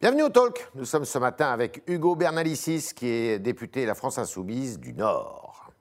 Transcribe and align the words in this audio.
Bienvenue 0.00 0.22
au 0.22 0.28
Talk. 0.28 0.68
Nous 0.76 0.84
sommes 0.84 1.04
ce 1.04 1.18
matin 1.18 1.50
avec 1.50 1.82
Hugo 1.88 2.14
Bernalicis, 2.14 2.90
qui 2.94 3.08
est 3.08 3.40
député 3.40 3.84
La 3.84 3.96
France 3.96 4.16
Insoumise 4.16 4.78
du 4.78 4.94
Nord. 4.94 5.72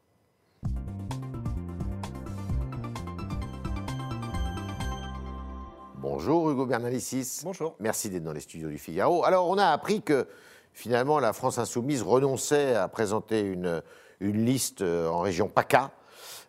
Bonjour 5.98 6.50
Hugo 6.50 6.66
Bernalicis. 6.66 7.42
Bonjour. 7.44 7.76
Merci 7.80 8.10
d'être 8.10 8.24
dans 8.24 8.34
les 8.34 8.40
studios 8.40 8.70
du 8.70 8.80
Figaro. 8.80 9.24
Alors, 9.24 9.47
on 9.47 9.60
a 9.60 9.67
appris 9.67 10.01
que 10.01 10.28
finalement 10.74 11.20
la 11.20 11.31
France 11.31 11.60
Insoumise 11.60 12.02
renonçait 12.02 12.74
à 12.74 12.88
présenter 12.88 13.42
une, 13.42 13.84
une 14.20 14.44
liste 14.44 14.81
euh, 14.81 15.08
en 15.10 15.20
région 15.20 15.47
PACA. 15.47 15.92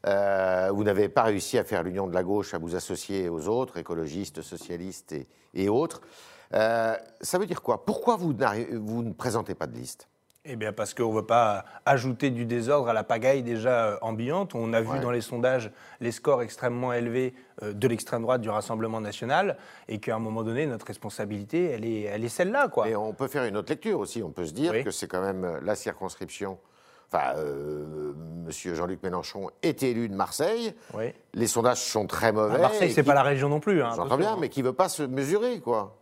Euh, 0.07 0.71
vous 0.73 0.85
n'avez 0.85 1.11
pas 1.11 1.25
réussi 1.25 1.59
à 1.59 1.65
faire 1.65 1.83
l'union 1.83 2.07
de 2.07 2.15
la 2.15 2.23
gauche, 2.23 2.55
à 2.55 2.59
vous 2.59 2.77
associer 2.77 3.29
aux 3.29 3.47
autres, 3.47 3.77
écologistes, 3.77 4.41
socialistes 4.41 5.13
et, 5.13 5.27
et 5.53 5.69
autres. 5.69 6.01
Euh, 6.55 6.95
ça 7.21 7.39
veut 7.39 7.47
dire 7.47 7.63
quoi? 7.63 7.85
Pourquoi 7.85 8.17
vous, 8.17 8.33
ne 8.33 9.13
présentez 9.13 9.55
pas 9.55 9.67
de 9.67 9.75
liste? 9.77 10.09
Eh 10.51 10.57
bien, 10.57 10.73
parce 10.73 10.95
qu'on 10.95 11.11
ne 11.13 11.17
veut 11.17 11.27
pas 11.27 11.65
ajouter 11.85 12.31
du 12.31 12.47
désordre 12.47 12.89
à 12.89 12.95
la 12.95 13.05
pagaille 13.05 13.43
déjà 13.43 13.87
euh, 13.89 13.97
ambiante. 14.01 14.55
On 14.55 14.73
a 14.73 14.81
vu 14.81 14.89
Ouais. 14.89 15.01
dans 15.01 15.11
les 15.11 15.21
sondages 15.21 15.71
les 16.01 16.11
scores 16.11 16.41
extrêmement 16.41 16.95
élevés 16.95 17.35
euh, 17.63 17.75
de 17.75 17.87
l'extrême 17.87 18.23
droite 18.23 18.41
du 18.41 18.49
Rassemblement 18.49 19.01
national 19.03 19.59
et 19.89 19.99
qu'à 19.99 20.15
un 20.17 20.19
moment 20.21 20.43
donné, 20.43 20.65
notre 20.65 20.87
responsabilité, 20.87 21.65
elle 21.73 21.85
est, 21.85 22.03
elle 22.05 22.25
est 22.25 22.31
celle-là. 22.31 22.69
Quoi. 22.69 22.87
Mais 22.87 22.97
on 22.97 23.13
peut 23.13 23.29
faire 23.29 23.45
une 23.45 23.59
autre 23.59 23.71
lecture 23.71 23.99
aussi. 24.01 24.23
On 24.23 24.31
peut 24.31 24.47
se 24.47 24.53
dire 24.55 24.73
Oui. 24.73 24.85
que 24.85 24.91
c'est 24.91 25.07
quand 25.09 25.21
même 25.21 25.59
la 25.63 25.75
circonscription. 25.75 26.57
Enfin, 27.13 27.35
euh, 27.37 28.13
Monsieur 28.47 28.75
Jean-Luc 28.75 29.03
Mélenchon 29.03 29.51
est 29.63 29.83
élu 29.83 30.09
de 30.09 30.15
Marseille. 30.15 30.75
Oui. 30.95 31.13
Les 31.35 31.47
sondages 31.47 31.83
sont 31.83 32.07
très 32.07 32.33
mauvais. 32.33 32.59
Marseille, 32.59 32.89
et 32.91 32.95
c'est 32.95 33.03
qui- 33.03 33.07
pas 33.07 33.15
la 33.15 33.23
région 33.23 33.51
non 33.51 33.61
plus. 33.61 33.83
Hein, 33.83 33.93
J'entends 33.97 34.17
bien, 34.17 34.37
mais 34.39 34.49
qui 34.49 34.63
veut 34.63 34.73
pas 34.73 34.89
se 34.89 35.03
mesurer, 35.03 35.61
quoi. 35.61 35.97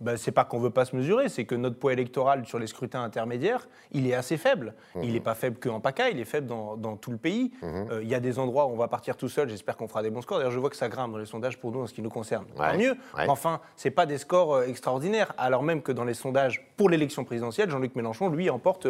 Ben, 0.00 0.16
c'est 0.16 0.30
pas 0.30 0.44
qu'on 0.44 0.60
veut 0.60 0.70
pas 0.70 0.84
se 0.84 0.94
mesurer, 0.94 1.28
c'est 1.28 1.44
que 1.44 1.56
notre 1.56 1.76
poids 1.76 1.92
électoral 1.92 2.46
sur 2.46 2.60
les 2.60 2.68
scrutins 2.68 3.02
intermédiaires, 3.02 3.66
il 3.90 4.06
est 4.06 4.14
assez 4.14 4.36
faible. 4.36 4.74
Mmh. 4.94 5.00
Il 5.02 5.12
n'est 5.12 5.20
pas 5.20 5.34
faible 5.34 5.58
qu'en 5.58 5.80
PACA, 5.80 6.10
il 6.10 6.20
est 6.20 6.24
faible 6.24 6.46
dans, 6.46 6.76
dans 6.76 6.96
tout 6.96 7.10
le 7.10 7.16
pays. 7.16 7.50
Euh, 7.64 7.98
Il 8.02 8.08
y 8.08 8.14
a 8.14 8.20
des 8.20 8.38
endroits 8.38 8.66
où 8.66 8.70
on 8.70 8.76
va 8.76 8.86
partir 8.86 9.16
tout 9.16 9.28
seul, 9.28 9.48
j'espère 9.48 9.76
qu'on 9.76 9.88
fera 9.88 10.02
des 10.04 10.10
bons 10.10 10.22
scores. 10.22 10.38
D'ailleurs, 10.38 10.52
je 10.52 10.58
vois 10.60 10.70
que 10.70 10.76
ça 10.76 10.88
grimpe 10.88 11.10
dans 11.10 11.18
les 11.18 11.26
sondages 11.26 11.58
pour 11.58 11.72
nous 11.72 11.80
en 11.80 11.86
ce 11.88 11.94
qui 11.94 12.02
nous 12.02 12.10
concerne. 12.10 12.44
Ouais, 12.56 12.70
Tant 12.72 12.78
mieux. 12.78 12.90
ouais. 13.16 13.26
Enfin, 13.28 13.60
c'est 13.74 13.90
pas 13.90 14.06
des 14.06 14.18
scores 14.18 14.54
euh, 14.54 14.66
extraordinaires. 14.68 15.32
Alors 15.36 15.64
même 15.64 15.82
que 15.82 15.90
dans 15.90 16.04
les 16.04 16.14
sondages 16.14 16.64
pour 16.76 16.88
l'élection 16.88 17.24
présidentielle, 17.24 17.68
Jean-Luc 17.68 17.96
Mélenchon, 17.96 18.28
lui, 18.28 18.50
emporte 18.50 18.86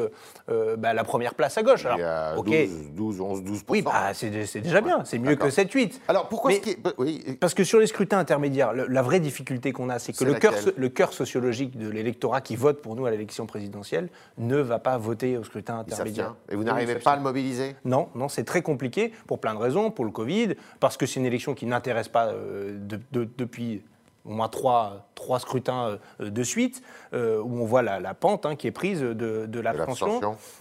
euh, 0.50 0.76
bah, 0.76 0.92
la 0.92 1.04
première 1.04 1.34
place 1.34 1.56
à 1.56 1.62
gauche. 1.62 1.84
Il 1.84 2.00
y 2.00 2.02
Alors, 2.02 2.34
a 2.34 2.38
ok. 2.38 2.46
12, 2.50 2.90
12, 2.92 3.20
11, 3.22 3.44
12 3.44 3.62
Oui, 3.70 3.80
bah, 3.80 4.12
c'est 4.12 4.28
déjà 4.60 4.82
bien. 4.82 5.04
C'est 5.06 5.18
mieux 5.18 5.36
que 5.36 5.44
D'accord. 5.46 5.48
7-8. 5.64 6.00
Alors 6.08 6.28
pourquoi 6.28 6.50
Mais- 6.50 6.56
ce 6.56 6.60
qui 6.60 6.70
est- 6.72 6.78
Oui, 6.98 7.24
Parce 7.40 7.54
que 7.54 7.64
sur 7.64 7.78
les 7.78 7.86
scrutins 7.86 8.18
intermédiaires, 8.18 8.74
le- 8.74 8.86
la 8.88 9.00
vraie 9.00 9.20
difficulté 9.20 9.72
qu'on 9.72 9.88
a, 9.88 9.98
c'est 9.98 10.12
que 10.12 10.24
le 10.24 10.34
cœur, 10.34 10.52
cœur 10.98 11.12
sociologique 11.12 11.78
de 11.78 11.88
l'électorat 11.88 12.40
qui 12.40 12.56
vote 12.56 12.82
pour 12.82 12.96
nous 12.96 13.06
à 13.06 13.10
l'élection 13.12 13.46
présidentielle 13.46 14.08
ne 14.36 14.56
va 14.56 14.80
pas 14.80 14.98
voter 14.98 15.36
au 15.36 15.44
scrutin 15.44 15.78
intermédiaire. 15.78 16.34
Et 16.50 16.56
vous 16.56 16.64
n'arrivez 16.64 16.96
pas 16.96 17.12
à 17.12 17.16
le 17.16 17.22
mobiliser? 17.22 17.76
Non, 17.84 18.08
non, 18.16 18.28
c'est 18.28 18.42
très 18.42 18.62
compliqué 18.62 19.12
pour 19.28 19.38
plein 19.38 19.54
de 19.54 19.60
raisons, 19.60 19.92
pour 19.92 20.04
le 20.04 20.10
Covid, 20.10 20.56
parce 20.80 20.96
que 20.96 21.06
c'est 21.06 21.20
une 21.20 21.26
élection 21.26 21.54
qui 21.54 21.66
n'intéresse 21.66 22.08
pas 22.08 22.26
euh, 22.26 22.76
de- 22.80 22.98
de- 23.12 23.28
depuis 23.38 23.84
au 24.24 24.30
moins 24.32 24.48
trois, 24.48 25.08
trois 25.14 25.38
scrutins 25.38 25.98
euh, 26.20 26.30
de 26.30 26.42
suite, 26.42 26.82
euh, 27.14 27.40
où 27.40 27.60
on 27.62 27.64
voit 27.64 27.82
la, 27.82 28.00
la 28.00 28.12
pente 28.14 28.44
hein, 28.44 28.56
qui 28.56 28.66
est 28.66 28.72
prise 28.72 29.00
de, 29.00 29.46
de 29.46 29.60
l'abstention. 29.60 30.20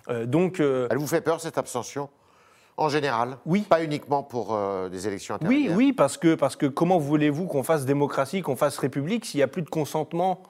Euh, 0.09 0.27
donc, 0.27 0.59
Elle 0.59 0.97
vous 0.99 1.07
fait 1.07 1.21
peur, 1.21 1.41
cette 1.41 1.57
abstention? 1.57 2.09
En 2.77 2.89
général 2.89 3.37
Oui. 3.45 3.61
Pas 3.61 3.83
uniquement 3.83 4.23
pour 4.23 4.53
euh, 4.53 4.87
des 4.89 5.07
élections 5.07 5.35
Oui, 5.41 5.45
intermédiaires 5.47 5.77
oui, 5.77 5.93
parce 5.93 6.17
que, 6.17 6.35
parce 6.35 6.55
que 6.55 6.67
comment 6.67 6.99
voulez-vous 6.99 7.45
qu'on 7.47 7.63
fasse 7.63 7.85
démocratie, 7.85 8.41
qu'on 8.41 8.55
fasse 8.55 8.77
république 8.77 9.25
s'il 9.25 9.39
n'y 9.39 9.43
a 9.43 9.47
plus 9.47 9.63
de 9.63 9.69
consentement 9.69 10.43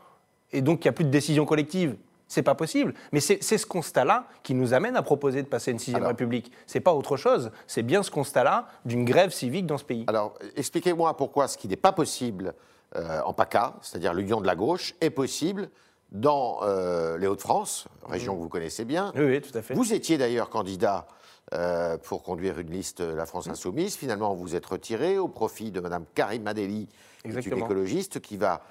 et 0.51 0.61
donc 0.61 0.79
qu'il 0.79 0.89
n'y 0.89 0.93
a 0.93 0.93
plus 0.93 1.05
de 1.05 1.09
décision 1.09 1.45
collective 1.45 1.95
c'est 2.27 2.43
pas 2.43 2.55
possible. 2.55 2.93
Mais 3.11 3.19
c'est 3.19 3.41
c'est 3.41 3.57
ce 3.57 3.65
constat-là 3.65 4.27
qui 4.43 4.53
nous 4.53 4.73
amène 4.73 4.95
à 4.97 5.01
proposer 5.01 5.41
de 5.41 5.47
passer 5.47 5.71
une 5.71 5.79
sixième 5.79 6.03
Alors. 6.03 6.09
république. 6.09 6.51
C'est 6.65 6.81
pas 6.81 6.93
autre 6.93 7.15
chose. 7.17 7.51
C'est 7.67 7.83
bien 7.83 8.03
ce 8.03 8.11
constat-là 8.11 8.67
d'une 8.85 9.05
grève 9.05 9.31
civique 9.31 9.65
dans 9.65 9.77
ce 9.77 9.85
pays. 9.85 10.03
Alors, 10.07 10.33
expliquez-moi 10.55 11.15
pourquoi 11.15 11.47
ce 11.47 11.57
qui 11.57 11.67
n'est 11.67 11.75
pas 11.77 11.93
possible 11.93 12.53
euh, 12.95 13.21
en 13.25 13.33
PACA, 13.33 13.75
c'est-à-dire 13.81 14.13
l'union 14.13 14.41
de 14.41 14.47
la 14.47 14.55
gauche, 14.55 14.93
est 15.01 15.09
possible 15.09 15.69
dans 16.11 16.59
euh, 16.63 17.17
les 17.17 17.27
Hauts-de-France, 17.27 17.87
région 18.07 18.35
que 18.35 18.41
vous 18.41 18.49
connaissez 18.49 18.85
bien. 18.85 19.11
Oui, 19.15 19.23
oui, 19.25 19.41
tout 19.41 19.55
à 19.57 19.61
fait. 19.61 19.73
Vous 19.73 19.93
étiez 19.93 20.17
d'ailleurs 20.17 20.49
candidat 20.49 21.07
euh, 21.53 21.97
pour 21.97 22.23
conduire 22.23 22.59
une 22.59 22.71
liste 22.71 23.01
euh, 23.01 23.15
La 23.15 23.25
France 23.25 23.47
Insoumise. 23.47 23.95
Finalement, 23.95 24.33
vous 24.33 24.55
êtes 24.55 24.65
retiré 24.65 25.17
au 25.17 25.27
profit 25.27 25.71
de 25.71 25.79
Mme 25.79 26.05
Karim 26.15 26.47
Adeli, 26.47 26.87
qui 26.87 27.27
est 27.27 27.31
une 27.31 27.37
Exactement. 27.37 27.65
écologiste, 27.65 28.19
qui 28.21 28.37
va 28.37 28.61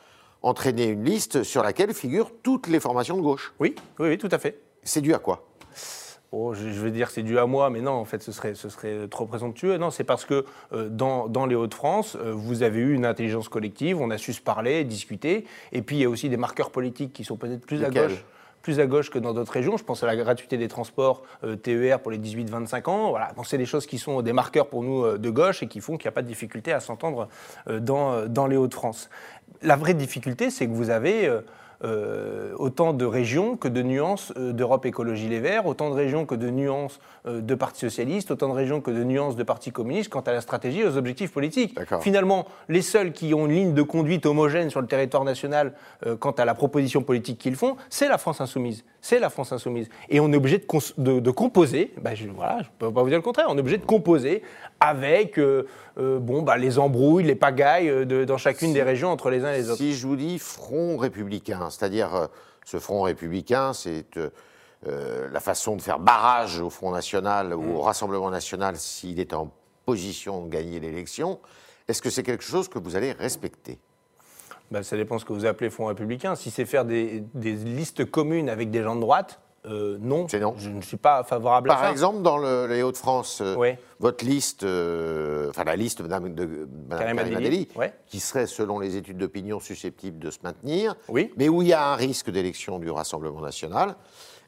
entraîner 0.43 0.87
une 0.87 1.05
liste 1.05 1.43
sur 1.43 1.63
laquelle 1.63 1.93
figurent 1.95 2.31
toutes 2.43 2.69
les 2.69 2.81
formations 2.81 3.17
de 3.17 3.23
gauche. 3.23 3.55
Oui, 3.61 3.75
oui, 3.99 4.09
oui, 4.09 4.19
tout 4.19 4.29
à 4.31 4.39
fait. 4.39 4.61
C'est 4.83 5.01
dû 5.01 5.15
à 5.15 5.19
quoi? 5.19 5.47
Oh, 6.39 6.53
je, 6.53 6.69
vais 6.69 6.91
dire 6.91 7.09
que 7.09 7.15
c'est 7.15 7.23
dû 7.23 7.39
à 7.39 7.47
moi, 7.47 7.71
mais 7.71 7.81
non, 7.81 7.93
en 7.93 8.05
fait, 8.05 8.23
ce 8.23 8.31
serait, 8.31 8.55
ce 8.55 8.69
serait 8.69 9.09
trop 9.09 9.25
présomptueux. 9.25 9.79
Non, 9.79 9.91
c'est 9.91 10.05
parce 10.05 10.27
que 10.27 10.45
euh, 10.75 10.91
dans, 10.91 11.29
dans 11.29 11.47
les 11.47 11.55
Hauts-de-France, 11.55 12.17
euh, 12.21 12.33
vous 12.35 12.63
avez 12.63 12.81
eu 12.81 12.95
une 12.95 13.07
intelligence 13.07 13.49
collective, 13.49 14.01
on 14.01 14.11
a 14.11 14.19
su 14.19 14.35
se 14.35 14.43
parler, 14.43 14.85
discuter, 14.85 15.47
et 15.73 15.81
puis 15.81 15.97
il 15.97 16.03
y 16.03 16.05
a 16.05 16.11
aussi 16.11 16.29
des 16.29 16.37
marqueurs 16.37 16.71
politiques 16.71 17.15
qui 17.15 17.25
sont 17.25 17.37
peut-être 17.37 17.65
plus 17.65 17.83
à 17.83 17.89
gauche. 17.89 18.23
Plus 18.61 18.81
à 18.81 18.87
gauche 18.87 19.11
que 19.11 19.21
dans 19.21 19.33
d'autres 19.33 19.53
régions. 19.53 19.77
Je 19.77 19.85
pense 19.85 20.03
à 20.03 20.07
la 20.07 20.17
gratuité 20.17 20.57
des 20.57 20.67
transports 20.67 21.23
euh, 21.45 21.55
TER 21.55 22.01
pour 22.01 22.11
les 22.11 22.19
18-25 22.19 22.91
ans. 22.91 23.11
Voilà, 23.11 23.33
Bon, 23.37 23.45
c'est 23.45 23.59
des 23.59 23.65
choses 23.65 23.87
qui 23.87 23.97
sont 23.97 24.23
des 24.23 24.33
marqueurs 24.33 24.67
pour 24.67 24.83
nous 24.83 25.05
euh, 25.05 25.19
de 25.19 25.31
gauche 25.31 25.63
et 25.63 25.69
qui 25.69 25.81
font 25.81 25.97
qu'il 25.97 26.07
n'y 26.09 26.13
a 26.13 26.13
pas 26.13 26.23
de 26.23 26.27
difficulté 26.27 26.73
à 26.73 26.81
s'entendre 26.81 27.29
euh, 27.69 27.79
dans, 27.79 28.27
dans 28.27 28.49
les 28.49 28.57
Hauts-de-France. 28.57 29.09
La 29.63 29.77
vraie 29.77 29.95
difficulté, 29.95 30.51
c'est 30.51 30.67
que 30.67 30.73
vous 30.73 30.91
avez 30.91 31.31
euh, 31.85 32.55
autant 32.57 32.95
de 32.95 33.05
régions 33.05 33.57
que 33.57 33.69
de 33.69 33.83
nuances 33.83 34.33
euh, 34.39 34.53
d'Europe 34.53 34.87
Écologie 34.87 35.29
Les 35.29 35.41
Verts, 35.41 35.67
autant 35.67 35.91
de 35.91 35.95
régions 35.95 36.25
que 36.25 36.35
de 36.35 36.49
nuances 36.49 37.01
euh, 37.27 37.41
de 37.41 37.55
partis 37.55 37.81
socialistes, 37.81 38.31
autant 38.31 38.49
de 38.49 38.55
régions 38.55 38.81
que 38.81 38.91
de 38.91 39.05
nuances 39.05 39.37
de 39.37 39.43
partis 39.43 39.73
communistes 39.73 40.09
quant 40.09 40.21
à 40.21 40.33
la 40.33 40.41
stratégie 40.41 40.81
et 40.81 40.85
aux 40.87 40.97
objectifs 40.97 41.33
politiques. 41.33 41.79
Finalement, 42.01 42.47
les 42.69 42.83
seuls 42.83 43.13
qui 43.13 43.35
ont 43.35 43.47
une 43.47 43.53
ligne 43.53 43.75
de 43.75 43.83
conduite 43.83 44.25
homogène 44.25 44.71
sur 44.71 44.81
le 44.81 44.87
territoire 44.87 45.25
national 45.25 45.75
quant 46.19 46.33
à 46.33 46.45
la 46.45 46.55
proposition 46.55 47.03
politique 47.03 47.39
qu'ils 47.39 47.57
font, 47.57 47.77
c'est 47.91 48.09
la 48.09 48.19
France 48.19 48.41
insoumise. 48.41 48.85
C'est 49.07 49.21
la 49.21 49.31
France 49.31 49.53
insoumise. 49.53 49.89
Et 50.09 50.19
on 50.19 50.33
est 50.33 50.37
obligé 50.37 50.59
de, 50.59 50.65
cons- 50.65 50.81
de- 50.99 51.21
de 51.21 51.31
composer, 51.31 51.93
bah, 52.03 52.17
je, 52.17 52.27
voilà, 52.29 52.57
je 52.63 52.65
ne 52.67 52.73
peux 52.79 52.93
pas 52.93 53.03
vous 53.03 53.09
dire 53.09 53.19
le 53.19 53.23
contraire, 53.23 53.47
on 53.49 53.57
est 53.57 53.61
obligé 53.61 53.79
de 53.79 53.85
composer 53.87 54.43
avec 54.81 55.39
euh, 55.39 55.69
euh, 55.99 56.19
bon, 56.19 56.43
bah, 56.43 56.57
les 56.57 56.79
embrouilles, 56.81 57.23
les 57.23 57.37
pagailles 57.37 57.89
euh, 57.89 58.05
de- 58.05 58.25
dans 58.25 58.37
chacune 58.37 58.69
Si- 58.69 58.75
des 58.75 58.83
régions 58.83 59.11
entre 59.11 59.31
les 59.31 59.45
uns 59.45 59.53
et 59.53 59.59
les 59.59 59.71
autres. 59.71 59.79
Si 59.79 59.95
je 59.95 60.07
vous 60.09 60.17
dis 60.17 60.41
front 60.41 60.97
républicain, 60.97 61.71
c'est-à-dire 61.71 62.15
euh, 62.17 62.27
ce 62.65 62.79
front 62.81 63.03
républicain, 63.03 63.73
c'est 63.73 64.05
la 65.33 65.41
façon 65.41 65.77
de 65.77 65.83
faire 65.83 65.99
barrage 65.99 66.61
au 66.61 66.71
Front 66.71 66.91
National 66.93 67.55
ou 67.55 67.63
Mm. 67.63 67.77
au 67.77 67.81
Rassemblement 67.83 68.31
National 68.31 68.77
s'il 68.77 69.19
est 69.21 69.33
en 69.35 69.51
position 69.85 70.45
de 70.45 70.49
gagner 70.51 70.79
l'élection, 70.81 71.39
est-ce 71.89 72.03
que 72.03 72.11
c'est 72.11 72.23
quelque 72.23 72.45
chose 72.45 72.69
que 72.69 72.79
vous 72.79 72.95
allez 72.97 73.13
respecter? 73.13 73.79
Bah, 74.71 74.83
ça 74.83 74.97
dépend 74.97 75.19
ce 75.19 75.25
que 75.25 75.33
vous 75.33 75.47
appelez 75.47 75.71
Front 75.71 75.87
républicain. 75.87 76.35
Si 76.35 76.51
c'est 76.51 76.65
faire 76.65 76.85
des, 76.85 77.23
des 77.35 77.53
listes 77.53 78.05
communes 78.11 78.49
avec 78.49 78.71
des 78.71 78.83
gens 78.83 78.97
de 78.97 79.01
droite, 79.01 79.41
euh, 79.67 79.99
non, 80.01 80.27
je 80.29 80.69
ne 80.69 80.81
suis 80.81 80.97
pas 80.97 81.25
favorable 81.25 81.71
à 81.71 81.75
Par 81.75 81.85
ça. 81.85 81.91
exemple, 81.91 82.23
dans 82.23 82.39
le- 82.39 82.67
les 82.69 82.83
Hauts-de-France, 82.85 83.41
euh, 83.45 83.73
votre 83.99 84.25
liste, 84.25 84.63
euh, 84.63 85.51
enfin 85.51 85.65
la 85.65 85.75
liste 85.75 86.03
de 86.03 86.07
Mme, 86.07 86.35
de, 86.35 86.69
Mme 86.89 86.99
Karim 87.17 87.19
Adeli, 87.37 87.69
qui 88.07 88.21
serait, 88.21 88.47
selon 88.47 88.79
les 88.79 88.97
études 88.97 89.19
d'opinion, 89.19 89.59
susceptible 89.59 90.19
de 90.21 90.31
se 90.31 90.39
maintenir, 90.45 90.95
Oui. 91.09 91.33
mais 91.37 91.49
où 91.49 91.63
il 91.63 91.69
y 91.69 91.73
a 91.73 91.85
un 91.93 91.97
risque 91.97 92.31
d'élection 92.31 92.79
du 92.79 92.91
Rassemblement 92.91 93.41
national, 93.41 93.97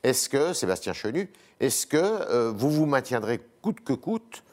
est-ce 0.04 0.28
que, 0.28 0.52
Sébastien 0.52 0.92
Chenu, 0.92 1.32
est-ce 1.58 1.88
que 1.88 2.50
vous 2.52 2.70
vous 2.70 2.86
maintiendrez 2.86 3.40
coûte 3.60 3.80
que 3.80 3.94
coûte, 3.94 4.44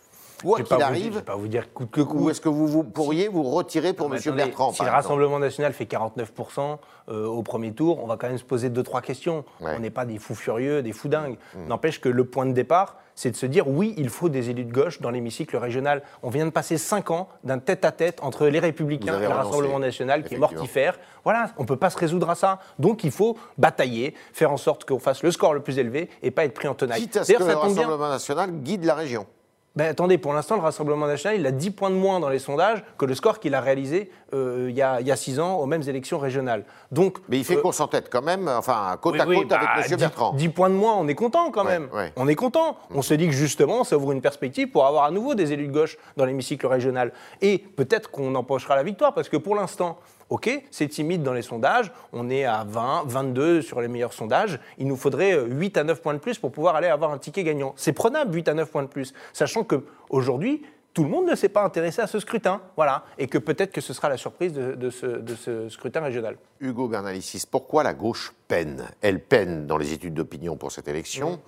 quoi 0.41 0.62
qu'il 0.62 0.81
arrive, 0.81 1.13
je 1.13 1.19
vais 1.19 1.25
pas 1.25 1.35
vous 1.35 1.47
dire 1.47 1.72
coûte 1.73 1.91
que 1.91 2.01
coûte. 2.01 2.19
ou 2.19 2.29
est-ce 2.29 2.41
que 2.41 2.50
vous, 2.50 2.68
vous 2.68 2.84
pourriez 2.84 3.28
vous 3.28 3.44
retirer 3.44 3.94
pour 3.94 4.09
Mais 4.09 4.18
M. 4.25 4.35
Bertrand 4.35 4.72
Si 4.72 4.78
par 4.78 4.85
le 4.85 4.90
exemple 4.90 5.03
Rassemblement 5.03 5.40
national 5.40 5.73
fait 5.73 5.85
49% 5.85 6.78
euh, 7.09 7.25
au 7.25 7.44
premier 7.44 7.72
tour, 7.73 8.03
on 8.03 8.07
va 8.07 8.18
quand 8.18 8.28
même 8.28 8.38
se 8.38 8.44
poser 8.44 8.70
deux, 8.70 8.84
trois 8.84 9.02
questions. 9.02 9.46
Ouais. 9.61 9.73
On 9.76 9.79
n'est 9.79 9.90
pas 9.90 10.05
des 10.05 10.17
fous 10.17 10.35
furieux, 10.35 10.82
des 10.82 10.91
fous 10.91 11.08
dingues. 11.08 11.37
Hmm. 11.53 11.67
N'empêche 11.67 12.02
que 12.02 12.09
le 12.09 12.26
point 12.26 12.46
de 12.46 12.53
départ, 12.53 12.97
c'est 13.16 13.32
de 13.32 13.35
se 13.35 13.46
dire 13.46 13.67
oui, 13.67 13.93
il 13.97 14.09
faut 14.09 14.29
des 14.29 14.49
élus 14.49 14.66
de 14.66 14.72
gauche 14.72 15.02
dans 15.02 15.09
l'hémicycle 15.09 15.55
régional. 15.58 16.03
On 16.22 16.29
vient 16.29 16.46
de 16.46 16.52
passer 16.52 16.78
cinq 16.78 17.11
ans 17.11 17.29
d'un 17.43 17.59
tête-à-à-tête 17.59 18.20
entre 18.22 18.47
les 18.47 18.59
Républicains 18.59 19.20
et 19.20 19.28
le 19.28 19.34
Rassemblement 19.34 19.79
national 19.79 20.23
qui 20.23 20.35
est 20.35 20.38
mortifère. 20.38 20.99
Voilà, 21.23 21.52
on 21.58 21.64
ne 21.64 21.67
peut 21.67 21.78
pas 21.78 21.90
se 21.90 21.97
résoudre 21.97 22.29
à 22.29 22.35
ça. 22.35 22.59
Donc 22.78 23.03
il 23.03 23.11
faut 23.11 23.38
batailler, 23.58 24.14
faire 24.34 24.52
en 24.52 24.58
sorte 24.58 24.85
qu'on 24.85 24.99
fasse 24.99 25.23
le 25.23 25.31
score 25.31 25.53
le 25.53 25.61
plus 25.61 25.79
élevé 25.79 26.09
et 26.22 26.29
pas 26.29 26.46
être 26.46 26.53
pris 26.53 26.67
en 26.67 26.76
tenaille. 26.76 27.02
Quitte 27.02 27.17
à 27.17 27.23
ce 27.23 27.31
que 27.34 27.40
le 27.40 27.46
bien. 27.46 27.58
Rassemblement 27.58 28.09
national 28.09 28.52
guide 28.52 28.84
la 28.84 28.96
région. 28.96 29.26
Ben, 29.75 29.89
attendez, 29.89 30.17
pour 30.17 30.31
l'instant, 30.33 30.55
le 30.55 30.61
Rassemblement 30.61 31.05
national, 31.05 31.37
il 31.37 31.45
a 31.45 31.51
10 31.51 31.72
points 31.72 31.89
de 31.89 31.95
moins 31.95 32.22
dans 32.22 32.29
les 32.29 32.39
sondages 32.39 32.81
que 32.97 33.03
le 33.05 33.13
score 33.13 33.39
qu'il 33.41 33.53
a 33.55 33.59
réalisé 33.59 34.09
euh, 34.33 34.67
il 34.69 34.75
y 34.75 34.81
a 34.81 35.01
il 35.01 35.07
y 35.07 35.11
a 35.11 35.17
6 35.17 35.39
ans 35.41 35.57
aux 35.59 35.66
mêmes 35.66 35.81
élections 35.81 36.17
régionales. 36.17 36.63
Donc, 36.93 37.17
Mais 37.27 37.37
il 37.39 37.43
fait 37.43 37.57
euh, 37.57 37.61
qu'on 37.61 37.73
s'entête 37.73 38.07
quand 38.09 38.22
même, 38.22 38.47
enfin, 38.47 38.95
côte 39.01 39.16
oui, 39.16 39.19
à 39.22 39.27
oui, 39.27 39.35
côte 39.39 39.49
bah, 39.49 39.59
avec 39.59 39.91
M. 39.91 39.97
10 39.97 40.01
Bertrand. 40.01 40.31
10 40.33 40.49
points 40.49 40.69
de 40.69 40.75
moins, 40.75 40.95
on 40.95 41.07
est 41.09 41.16
content 41.16 41.51
quand 41.51 41.66
Ouais, 41.66 41.72
même. 41.79 41.89
ouais. 41.93 42.13
On 42.16 42.27
est 42.29 42.35
content. 42.35 42.77
On 42.93 43.01
se 43.01 43.13
dit 43.16 43.25
que 43.27 43.33
justement, 43.33 43.83
ça 43.83 43.97
ouvre 43.97 44.13
une 44.13 44.22
perspective 44.22 44.69
pour 44.72 44.85
avoir 44.85 45.03
à 45.03 45.11
nouveau 45.11 45.35
des 45.35 45.51
élus 45.51 45.67
de 45.67 45.73
gauche 45.73 45.97
dans 46.16 46.23
l'hémicycle 46.23 46.67
régional. 46.67 47.11
Et 47.41 47.57
peut-être 47.57 48.09
qu'on 48.11 48.33
empochera 48.35 48.78
la 48.78 48.83
victoire, 48.83 49.13
parce 49.13 49.28
que 49.28 49.35
pour 49.37 49.55
l'instant, 49.55 49.97
Ok, 50.29 50.49
c'est 50.72 50.87
timide 50.87 51.22
dans 51.22 51.33
les 51.33 51.43
sondages, 51.43 51.91
on 52.11 52.31
est 52.31 52.45
à 52.45 52.63
20, 52.67 53.03
22 53.05 53.61
sur 53.61 53.79
les 53.79 53.87
meilleurs 53.87 54.13
sondages, 54.13 54.59
il 54.79 54.87
nous 54.87 54.95
faudrait 54.95 55.39
8 55.39 55.77
à 55.77 55.83
9 55.83 56.01
points 56.01 56.16
de 56.16 56.19
plus 56.19 56.39
pour 56.39 56.51
pouvoir 56.51 56.75
aller 56.75 56.87
avoir 56.87 57.11
un 57.11 57.19
ticket 57.19 57.43
gagnant. 57.43 57.73
C'est 57.77 57.93
prenable 57.93 58.33
8 58.33 58.47
à 58.47 58.53
9 58.55 58.72
points 58.72 58.81
de 58.81 58.87
plus, 58.87 59.13
sachant 59.33 59.63
qu'aujourd'hui, 59.63 60.63
tout 60.95 61.03
le 61.03 61.09
monde 61.09 61.27
ne 61.27 61.35
s'est 61.35 61.49
pas 61.49 61.63
intéressé 61.63 62.01
à 62.01 62.07
ce 62.07 62.19
scrutin, 62.19 62.61
voilà, 62.75 63.03
et 63.19 63.27
que 63.27 63.37
peut-être 63.37 63.72
que 63.72 63.81
ce 63.81 63.93
sera 63.93 64.09
la 64.09 64.17
surprise 64.17 64.53
de, 64.53 64.89
ce, 64.89 65.69
scrutin 65.69 66.01
régional. 66.01 66.37
Hugo 66.59 66.87
Bernalicis, 66.87 67.43
pourquoi 67.51 67.83
la 67.83 67.93
gauche 67.93 68.33
peine? 68.47 68.85
Elle 69.01 69.19
peine 69.19 69.67
dans 69.67 69.78
les 69.78 69.93
études 69.93 70.16
d'opinion 70.16 70.55
pour 70.55 70.71
cette 70.71 70.87
élection, 70.87 71.39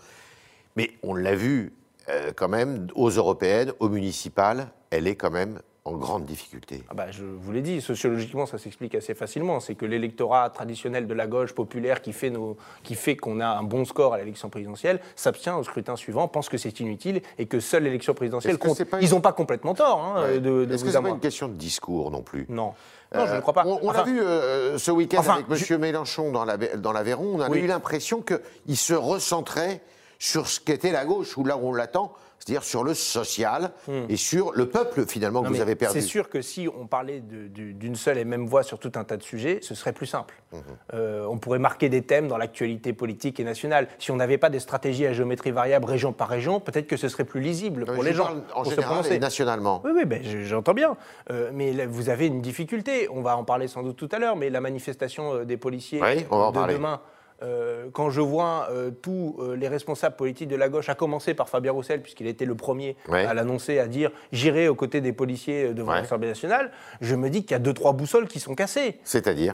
mais 0.76 0.92
on 1.02 1.16
l'a 1.16 1.34
vu 1.34 1.74
euh, 2.10 2.32
quand 2.36 2.50
même 2.50 2.88
aux 2.94 3.10
européennes, 3.10 3.72
aux 3.80 3.90
municipales, 3.90 4.68
elle 4.92 5.08
est 5.08 5.16
quand 5.16 5.32
même 5.32 5.62
en 5.88 5.94
grande 5.94 6.26
difficulté 6.26 6.84
ah 6.90 6.94
bah, 6.94 7.12
Je 7.12 7.24
vous 7.24 7.52
l'ai 7.52 7.62
dit, 7.62 7.82
sociologiquement, 7.82 8.46
ça 8.46 8.58
s'explique 8.58 8.94
assez 8.96 9.14
facilement. 9.14 9.60
C'est 9.60 9.76
que 9.76 9.86
l'électorat 9.86 10.50
traditionnel 10.50 11.08
de 11.08 11.14
la 11.14 11.28
gauche 11.28 11.54
populaire 11.54 12.02
qui 12.02 12.14
fait, 12.14 12.30
nos, 12.30 12.58
qui 12.84 12.96
fait 12.96 13.16
qu'on 13.16 13.40
a 13.40 13.48
un 13.48 13.64
bon 13.64 13.86
score 13.86 14.14
à 14.14 14.18
l'élection 14.18 14.50
présidentielle 14.50 15.00
s'abstient 15.16 15.58
au 15.58 15.64
scrutin 15.64 15.96
suivant, 15.96 16.28
pense 16.28 16.50
que 16.50 16.58
c'est 16.58 16.80
inutile 16.80 17.22
et 17.38 17.46
que 17.46 17.60
seule 17.60 17.84
l'élection 17.84 18.14
présidentielle 18.14 18.58
compte. 18.58 18.82
Ils 19.02 19.12
n'ont 19.12 19.22
pas 19.22 19.34
complètement 19.34 19.74
tort 19.74 20.00
hein, 20.04 20.38
de, 20.40 20.68
Est-ce 20.72 20.84
que 20.84 20.92
ce 20.92 20.98
n'est 20.98 21.04
pas 21.04 21.10
une 21.10 21.20
question 21.20 21.48
de 21.48 21.54
discours 21.54 22.12
non 22.12 22.22
plus? 22.22 22.46
Non. 22.50 22.74
Non, 23.16 23.26
je 23.26 23.36
ne 23.36 23.40
crois 23.40 23.54
pas. 23.54 23.66
On, 23.66 23.90
l'a 23.92 24.04
vu 24.04 24.20
euh, 24.20 24.78
ce 24.78 24.92
week-end 24.92 25.22
avec 25.22 25.46
M. 25.50 25.80
Mélenchon 25.80 26.32
dans 26.32 26.92
l'Aveyron, 26.92 27.36
on 27.36 27.42
a 27.42 27.50
eu 27.56 27.66
l'impression 27.66 28.22
qu'il 28.22 28.78
se 28.78 28.94
recentrait 28.94 29.82
sur 30.20 30.48
ce 30.48 30.60
qu'était 30.60 30.92
la 30.92 31.06
gauche, 31.06 31.38
ou 31.38 31.46
là 31.46 31.58
où 31.58 31.68
on 31.68 31.74
l'attend, 31.74 32.12
c'est-à-dire 32.40 32.64
sur 32.64 32.84
le 32.84 32.94
social 32.94 33.72
hmm. 33.88 34.06
et 34.10 34.18
sur 34.18 34.52
le 34.54 34.68
peuple 34.68 35.06
finalement 35.06 35.44
que 35.44 35.50
vous 35.50 35.62
avez 35.62 35.76
perdu. 35.76 36.00
C'est 36.00 36.06
sûr 36.06 36.30
que 36.30 36.42
si 36.42 36.68
on 36.80 36.88
parlait 36.88 37.20
d'une 37.22 37.96
seule 37.96 38.18
et 38.18 38.26
même 38.26 38.46
voix 38.46 38.64
sur 38.64 38.80
tout 38.80 38.92
un 38.96 39.04
tas 39.04 39.18
de 39.18 39.24
sujets, 39.24 39.60
ce 39.62 39.76
serait 39.76 39.94
plus 39.94 40.06
simple. 40.06 40.36
Mhm. 40.54 40.62
Euh, 40.94 41.26
on 41.30 41.38
pourrait 41.38 41.60
marquer 41.60 41.90
des 41.90 42.02
thèmes 42.02 42.28
dans 42.28 42.38
l'actualité 42.38 42.94
politique 42.94 43.40
et 43.40 43.44
nationale. 43.44 43.88
Si 44.00 44.12
on 44.12 44.16
n'avait 44.16 44.38
pas 44.38 44.50
des 44.50 44.60
stratégies 44.60 45.06
à 45.06 45.14
géométrie 45.14 45.52
variable 45.52 45.86
région 45.86 46.14
par 46.14 46.30
région, 46.30 46.60
peut-être 46.60 46.88
que 46.88 46.98
ce 46.98 47.10
serait 47.10 47.26
plus 47.26 47.42
lisible 47.42 47.86
pour 47.86 48.04
les 48.04 48.14
gens. 48.14 48.30
En 48.54 48.64
général 48.64 49.06
et 49.12 49.20
nationalement. 49.20 49.82
Oui, 49.84 49.92
oui 49.94 50.06
ben, 50.06 50.22
j'entends 50.44 50.74
bien. 50.74 50.96
Euh, 51.32 51.52
mais 51.54 51.86
vous 51.86 52.10
avez 52.10 52.28
une 52.28 52.42
difficulté. 52.42 53.08
On 53.12 53.22
va 53.22 53.38
en 53.38 53.44
parler 53.44 53.68
sans 53.68 53.84
doute 53.84 53.98
tout 53.98 54.10
à 54.12 54.20
l'heure, 54.20 54.36
mais 54.36 54.50
la 54.50 54.62
manifestation 54.62 55.34
euh, 55.34 55.46
des 55.46 55.58
policiers 55.58 56.00
de 56.00 56.74
demain. 56.74 57.02
Euh, 57.44 57.86
quand 57.94 58.10
je 58.10 58.22
vois 58.22 58.68
euh, 58.72 58.90
tous 58.90 59.36
euh, 59.40 59.56
les 59.56 59.68
responsables 59.68 60.16
politiques 60.16 60.48
de 60.48 60.56
la 60.56 60.70
gauche, 60.70 60.90
à 60.90 60.96
commencer 60.96 61.36
par 61.36 61.50
Fabien 61.50 61.72
Roussel, 61.72 62.02
puisqu'il 62.02 62.26
était 62.28 62.46
le 62.46 62.56
premier 62.56 62.96
à 63.12 63.34
l'annoncer, 63.34 63.80
à 63.80 63.88
dire 63.88 64.12
j'irai 64.32 64.68
aux 64.68 64.76
côtés 64.76 65.02
des 65.02 65.14
policiers 65.14 65.74
devant 65.74 65.94
l'Assemblée 65.94 66.30
nationale, 66.30 66.72
je 67.02 67.16
me 67.16 67.30
dis 67.30 67.44
qu'il 67.44 67.52
y 67.52 67.56
a 67.56 67.60
deux, 67.60 67.74
trois 67.74 67.94
boussoles 67.94 68.28
qui 68.28 68.40
sont 68.40 68.56
cassées. 68.56 69.00
C'est-à-dire 69.04 69.54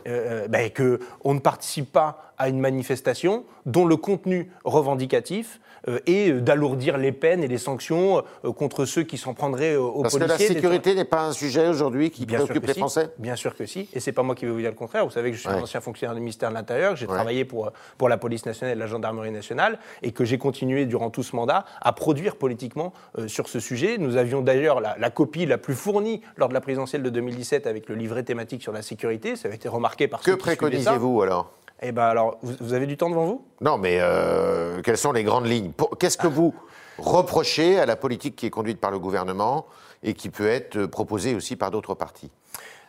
ben, 0.49 0.69
Qu'on 0.71 1.33
ne 1.33 1.39
participe 1.39 1.91
pas 1.91 2.32
à 2.43 2.49
une 2.49 2.59
manifestation 2.59 3.45
dont 3.65 3.85
le 3.85 3.95
contenu 3.95 4.51
revendicatif 4.65 5.61
euh, 5.87 5.99
et 6.05 6.31
d'alourdir 6.33 6.97
les 6.97 7.13
peines 7.13 7.41
et 7.41 7.47
les 7.47 7.57
sanctions 7.57 8.21
euh, 8.43 8.51
contre 8.51 8.83
ceux 8.83 9.03
qui 9.03 9.17
s'en 9.17 9.33
prendraient 9.33 9.77
aux 9.77 10.01
Parce 10.01 10.15
policiers. 10.15 10.27
Parce 10.27 10.37
que 10.37 10.53
la 10.53 10.59
sécurité 10.61 10.95
n'est 10.95 11.05
pas 11.05 11.23
un 11.23 11.31
sujet 11.31 11.67
aujourd'hui 11.69 12.11
qui 12.11 12.25
préoccupe 12.25 12.65
les 12.65 12.73
Français 12.73 13.11
Bien 13.17 13.37
sûr 13.37 13.55
que 13.55 13.65
si, 13.65 13.89
et 13.93 14.01
c'est 14.01 14.11
pas 14.11 14.23
moi 14.23 14.35
qui 14.35 14.45
vais 14.45 14.51
vous 14.51 14.59
dire 14.59 14.69
le 14.69 14.75
contraire. 14.75 15.05
Vous 15.05 15.11
savez 15.11 15.31
que 15.31 15.37
je 15.37 15.41
suis 15.41 15.49
un 15.49 15.61
ancien 15.61 15.79
fonctionnaire 15.79 16.15
du 16.15 16.21
ministère 16.21 16.49
de 16.49 16.55
l'Intérieur, 16.55 16.93
que 16.93 16.99
j'ai 16.99 17.07
travaillé 17.07 17.45
pour, 17.45 17.71
pour 17.97 18.09
la 18.09 18.17
police 18.17 18.45
nationale 18.45 18.75
et 18.75 18.79
la 18.79 18.87
gendarmerie 18.87 19.31
nationale, 19.31 19.79
et 20.01 20.11
que 20.11 20.25
j'ai 20.25 20.37
continué 20.37 20.85
durant 20.85 21.09
tout 21.09 21.23
ce 21.23 21.35
mandat 21.35 21.63
à 21.81 21.93
produire 21.93 22.35
politiquement 22.35 22.91
euh, 23.17 23.29
sur 23.29 23.47
ce 23.47 23.61
sujet. 23.61 23.97
Nous 23.97 24.17
avions 24.17 24.41
d'ailleurs 24.41 24.81
la, 24.81 24.97
la, 24.99 25.09
copie 25.09 25.45
la 25.45 25.57
plus 25.57 25.75
fournie 25.75 26.21
lors 26.35 26.49
de 26.49 26.53
la 26.53 26.61
présidentielle 26.61 27.03
de 27.03 27.09
2017 27.09 27.67
avec 27.67 27.87
le 27.87 27.95
livret 27.95 28.23
thématique 28.23 28.61
sur 28.61 28.73
la 28.73 28.81
sécurité. 28.81 29.37
Ça 29.37 29.47
avait 29.47 29.55
été 29.55 29.69
remarqué 29.69 30.09
par 30.09 30.21
que 30.21 30.31
préconisez-vous 30.31 31.21
alors? 31.21 31.53
Eh 31.83 31.91
bien 31.91 32.03
alors, 32.03 32.37
vous, 32.41 32.73
avez 32.73 32.87
du 32.87 32.97
temps 32.97 33.09
devant 33.09 33.25
vous? 33.25 33.45
Non, 33.61 33.77
mais 33.77 33.97
euh, 33.99 34.81
quelles 34.81 34.97
sont 34.97 35.11
les 35.11 35.23
grandes 35.23 35.45
lignes? 35.45 35.71
Qu'est-ce 35.99 36.17
que 36.17 36.27
vous 36.27 36.53
reprochez 36.97 37.79
à 37.79 37.85
la 37.85 37.95
politique 37.95 38.35
qui 38.35 38.45
est 38.45 38.49
conduite 38.49 38.79
par 38.79 38.91
le 38.91 38.99
gouvernement 38.99 39.65
et 40.01 40.13
qui 40.13 40.29
peut 40.29 40.47
être 40.47 40.85
proposée 40.85 41.35
aussi 41.35 41.55
par 41.55 41.71
d'autres 41.71 41.93
partis? 41.93 42.31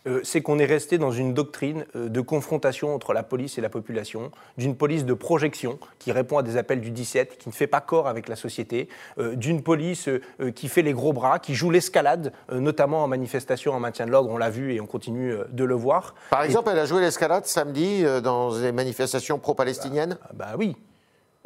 Euh, 0.06 0.20
c'est 0.22 0.42
qu'on 0.42 0.58
est 0.58 0.64
resté 0.64 0.98
dans 0.98 1.10
une 1.10 1.34
doctrine 1.34 1.86
euh, 1.96 2.08
de 2.08 2.20
confrontation 2.20 2.94
entre 2.94 3.12
la 3.12 3.22
police 3.22 3.58
et 3.58 3.60
la 3.60 3.68
population, 3.68 4.30
d'une 4.58 4.76
police 4.76 5.04
de 5.04 5.14
projection 5.14 5.78
qui 5.98 6.12
répond 6.12 6.38
à 6.38 6.42
des 6.42 6.56
appels 6.56 6.80
du 6.80 6.90
17, 6.90 7.38
qui 7.38 7.48
ne 7.48 7.54
fait 7.54 7.66
pas 7.66 7.80
corps 7.80 8.06
avec 8.06 8.28
la 8.28 8.36
société, 8.36 8.88
euh, 9.18 9.34
d'une 9.34 9.62
police 9.62 10.08
qui 10.54 10.68
fait 10.68 10.82
les 10.82 10.92
gros 10.92 11.12
bras, 11.12 11.38
qui 11.38 11.54
joue 11.54 11.70
l'escalade, 11.70 12.32
notamment 12.52 13.04
en 13.04 13.08
manifestation 13.08 13.72
en 13.72 13.80
maintien 13.80 14.06
de 14.06 14.10
l'ordre, 14.10 14.30
on 14.30 14.36
l'a 14.36 14.50
vu 14.50 14.74
et 14.74 14.80
on 14.80 14.86
continue 14.86 15.34
de 15.50 15.64
le 15.64 15.74
voir. 15.74 16.14
Par 16.30 16.42
exemple, 16.42 16.70
elle 16.72 16.78
a 16.78 16.86
joué 16.86 17.00
l'escalade 17.00 17.46
samedi 17.46 18.04
dans 18.22 18.58
des 18.58 18.72
manifestations 18.72 19.38
pro-palestiniennes. 19.38 20.18
Bah, 20.34 20.46
bah 20.50 20.54
oui, 20.58 20.76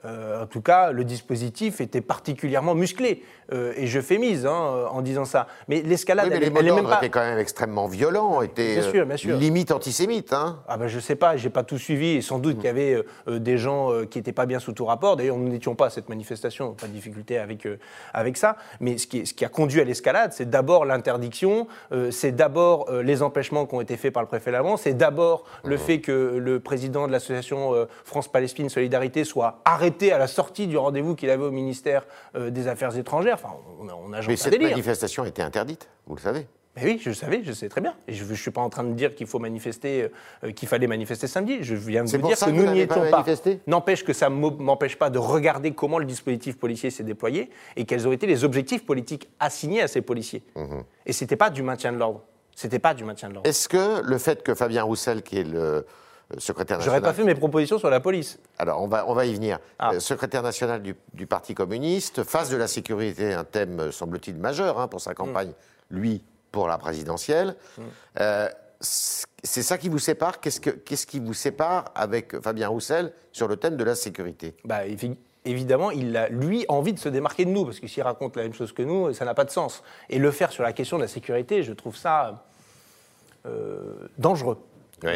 en 0.05 0.47
tout 0.47 0.61
cas, 0.61 0.93
le 0.93 1.05
dispositif 1.05 1.81
était 1.81 2.01
particulièrement 2.01 2.75
musclé. 2.75 3.23
Euh, 3.53 3.73
et 3.77 3.87
je 3.87 4.01
fais 4.01 4.19
mise 4.19 4.45
hein, 4.45 4.89
en 4.91 5.01
disant 5.01 5.25
ça. 5.25 5.47
Mais 5.69 5.81
l'escalade, 5.81 6.27
oui, 6.27 6.31
mais 6.39 6.47
elle, 6.47 6.65
les 6.65 6.73
même 6.73 6.87
pas... 6.87 6.99
étaient 6.99 7.09
quand 7.09 7.21
même 7.21 7.39
extrêmement 7.39 7.87
violents, 7.87 8.43
étaient 8.43 8.79
euh, 8.79 9.37
limite 9.37 9.73
antisémites. 9.73 10.33
Hein. 10.35 10.61
Ah 10.69 10.77
ben 10.77 10.87
je 10.87 11.01
sais 11.01 11.15
pas, 11.15 11.37
j'ai 11.37 11.49
pas 11.49 11.63
tout 11.63 11.79
suivi 11.79 12.17
et 12.17 12.21
sans 12.21 12.39
doute 12.39 12.57
qu'il 12.57 12.67
y 12.67 12.69
avait 12.69 13.03
euh, 13.27 13.39
des 13.39 13.57
gens 13.57 13.91
qui 14.11 14.19
n'étaient 14.19 14.33
pas 14.33 14.45
bien 14.45 14.59
sous 14.59 14.73
tout 14.73 14.85
rapport. 14.85 15.17
D'ailleurs, 15.17 15.37
nous 15.37 15.49
n'étions 15.49 15.75
pas 15.75 15.87
à 15.87 15.91
cette 15.91 16.09
manifestation, 16.09 16.75
pas 16.75 16.89
de 16.89 16.93
difficulté 16.93 17.39
avec 17.39 17.67
avec 18.13 18.37
ça. 18.37 18.57
Mais 18.81 18.99
ce 18.99 19.07
qui, 19.07 19.27
ce 19.27 19.33
qui 19.33 19.45
a 19.45 19.49
conduit 19.49 19.81
à 19.81 19.85
l'escalade, 19.85 20.33
c'est 20.35 20.51
d'abord 20.51 20.85
l'interdiction, 20.85 21.67
c'est 22.11 22.33
d'abord 22.33 22.91
les 23.03 23.23
empêchements 23.23 23.67
qui 23.67 23.75
ont 23.75 23.81
été 23.81 23.97
faits 23.97 24.13
par 24.13 24.23
le 24.23 24.29
préfet 24.29 24.51
Lavant, 24.51 24.77
c'est 24.77 24.95
d'abord 24.95 25.45
le 25.65 25.77
mmh. 25.77 25.79
fait 25.79 26.01
que 26.01 26.37
le 26.39 26.61
président 26.61 27.07
de 27.07 27.13
l'association 27.13 27.87
France-Palestine 28.05 28.69
Solidarité 28.69 29.25
soit 29.25 29.61
arrêté 29.65 29.88
à 30.13 30.19
la 30.19 30.27
sortie 30.27 30.67
du 30.67 30.77
rendez-vous 30.77 31.15
qu'il 31.15 31.31
avait 31.31 31.45
au 31.45 31.51
ministère 31.51 32.07
des 32.35 32.69
Affaires 32.69 32.97
étrangères. 32.97 33.35
Enfin, 33.35 33.55
on, 33.81 34.13
a 34.13 34.21
Mais 34.27 34.37
cette 34.37 34.61
manifestation 34.61 35.25
était 35.25 35.43
interdite, 35.43 35.89
vous 36.07 36.17
le 36.17 36.21
savez. 36.21 36.47
Mais 36.79 36.85
oui, 36.85 37.01
je 37.03 37.09
le 37.09 37.15
savais, 37.15 37.43
je 37.45 37.53
sais 37.53 37.69
très 37.69 37.81
bien. 37.81 37.95
Et 38.07 38.15
je 38.15 38.25
ne 38.25 38.35
suis 38.35 38.51
pas 38.51 38.61
en 38.61 38.69
train 38.69 38.85
de 38.85 38.93
dire 38.93 39.15
qu'il 39.15 39.27
faut 39.27 39.39
manifester, 39.39 40.11
euh, 40.45 40.53
qu'il 40.53 40.69
fallait 40.69 40.87
manifester 40.87 41.27
samedi. 41.27 41.59
Je 41.63 41.75
viens 41.75 42.05
de 42.05 42.11
vous 42.11 42.29
dire 42.29 42.39
que, 42.39 42.51
nous 42.51 42.71
n'y 42.71 42.81
étions 42.81 43.11
pas. 43.11 43.25
N'empêche 43.67 44.05
que 44.05 44.13
ça 44.13 44.29
ne 44.29 44.35
m'empêche 44.35 44.97
pas 44.97 45.11
de 45.11 45.19
regarder 45.19 45.73
comment 45.73 45.99
le 45.99 46.05
dispositif 46.05 46.59
policier 46.59 46.91
s'est 46.91 47.05
déployé 47.05 47.51
et 47.77 47.85
quels 47.85 48.07
ont 48.07 48.13
été 48.13 48.27
les 48.27 48.45
objectifs 48.45 48.85
politiques 48.85 49.29
assignés 49.41 49.83
à 49.83 49.89
ces 49.89 50.03
policiers. 50.03 50.43
Mhm. 50.57 50.85
Et 51.07 51.13
ce 51.13 51.25
n'était 51.25 51.37
pas 51.37 51.51
du 51.51 51.63
maintien 51.63 51.93
de 51.93 51.99
l'ordre. 51.99 52.23
C'était 52.55 52.79
pas 52.79 52.95
du 52.95 53.05
maintien 53.05 53.29
de 53.29 53.35
l'ordre. 53.35 53.49
Est-ce 53.49 53.69
que 53.69 54.03
le 54.03 54.19
fait 54.19 54.43
que 54.43 54.55
Fabien 54.55 54.83
Roussel, 54.83 55.23
qui 55.23 55.39
est 55.39 55.45
le 55.45 55.59
euh, 55.61 55.83
secrétaire 56.37 56.79
national. 56.79 57.01
J'aurais 57.01 57.11
pas 57.11 57.15
fait 57.15 57.25
mes 57.25 57.35
propositions 57.35 57.79
sur 57.79 57.89
la 57.89 58.01
police. 58.01 58.39
Alors, 58.59 58.83
on 58.83 58.87
va, 58.87 59.09
on 59.09 59.15
va 59.15 59.25
y 59.25 59.35
venir. 59.35 59.59
Ah. 59.79 59.93
Euh, 59.95 60.01
secrétaire 60.01 60.43
national 60.43 60.83
du, 60.83 61.27
Parti 61.27 61.55
communiste, 61.55 62.23
face 62.23 62.51
de 62.51 62.57
la 62.57 62.69
sécurité, 62.69 63.33
un 63.33 63.45
thème, 63.45 63.81
euh, 63.81 63.91
semble-t-il, 63.91 64.37
majeur 64.37 64.79
hein, 64.79 64.89
pour 64.89 65.01
sa 65.01 65.15
campagne, 65.15 65.53
lui, 65.91 66.23
pour 66.53 66.69
la 66.69 66.79
présidentielle. 66.79 67.57
Mm. 67.77 67.83
c'est 68.81 69.63
ça 69.63 69.79
qui 69.79 69.89
vous 69.89 69.99
sépare? 69.99 70.41
Qu'est-ce 70.41 70.61
qu'est-ce 70.61 71.07
qui 71.07 71.19
vous 71.19 71.35
sépare 71.35 71.87
avec 71.95 72.41
Fabien 72.41 72.69
Roussel 72.69 73.13
sur 73.33 73.49
le 73.49 73.57
thème 73.57 73.77
de 73.77 73.85
la 73.85 73.95
sécurité? 73.95 74.55
Bah, 74.65 74.81
Évidemment, 75.45 75.91
il 75.91 76.15
a, 76.17 76.29
lui, 76.29 76.67
envie 76.69 76.93
de 76.93 76.99
se 76.99 77.09
démarquer 77.09 77.47
de 77.47 77.51
nous, 77.51 77.65
parce 77.65 77.81
que 77.81 77.87
s'il 77.87 78.03
raconte 78.03 78.37
la 78.37 78.43
même 78.43 78.53
chose 78.53 78.73
que 78.73 78.83
nous, 78.83 79.15
ça 79.15 79.25
n'a 79.25 79.35
pas 79.35 79.45
de 79.45 79.51
sens. 79.51 79.83
Et 80.11 80.19
le 80.19 80.31
faire 80.31 80.53
sur 80.53 80.63
la 80.63 80.75
question 80.75 80.99
de 80.99 81.03
la 81.03 81.09
sécurité, 81.09 81.63
je 81.63 81.73
trouve 81.73 81.97
ça 81.97 82.45
dangereux 84.19 84.59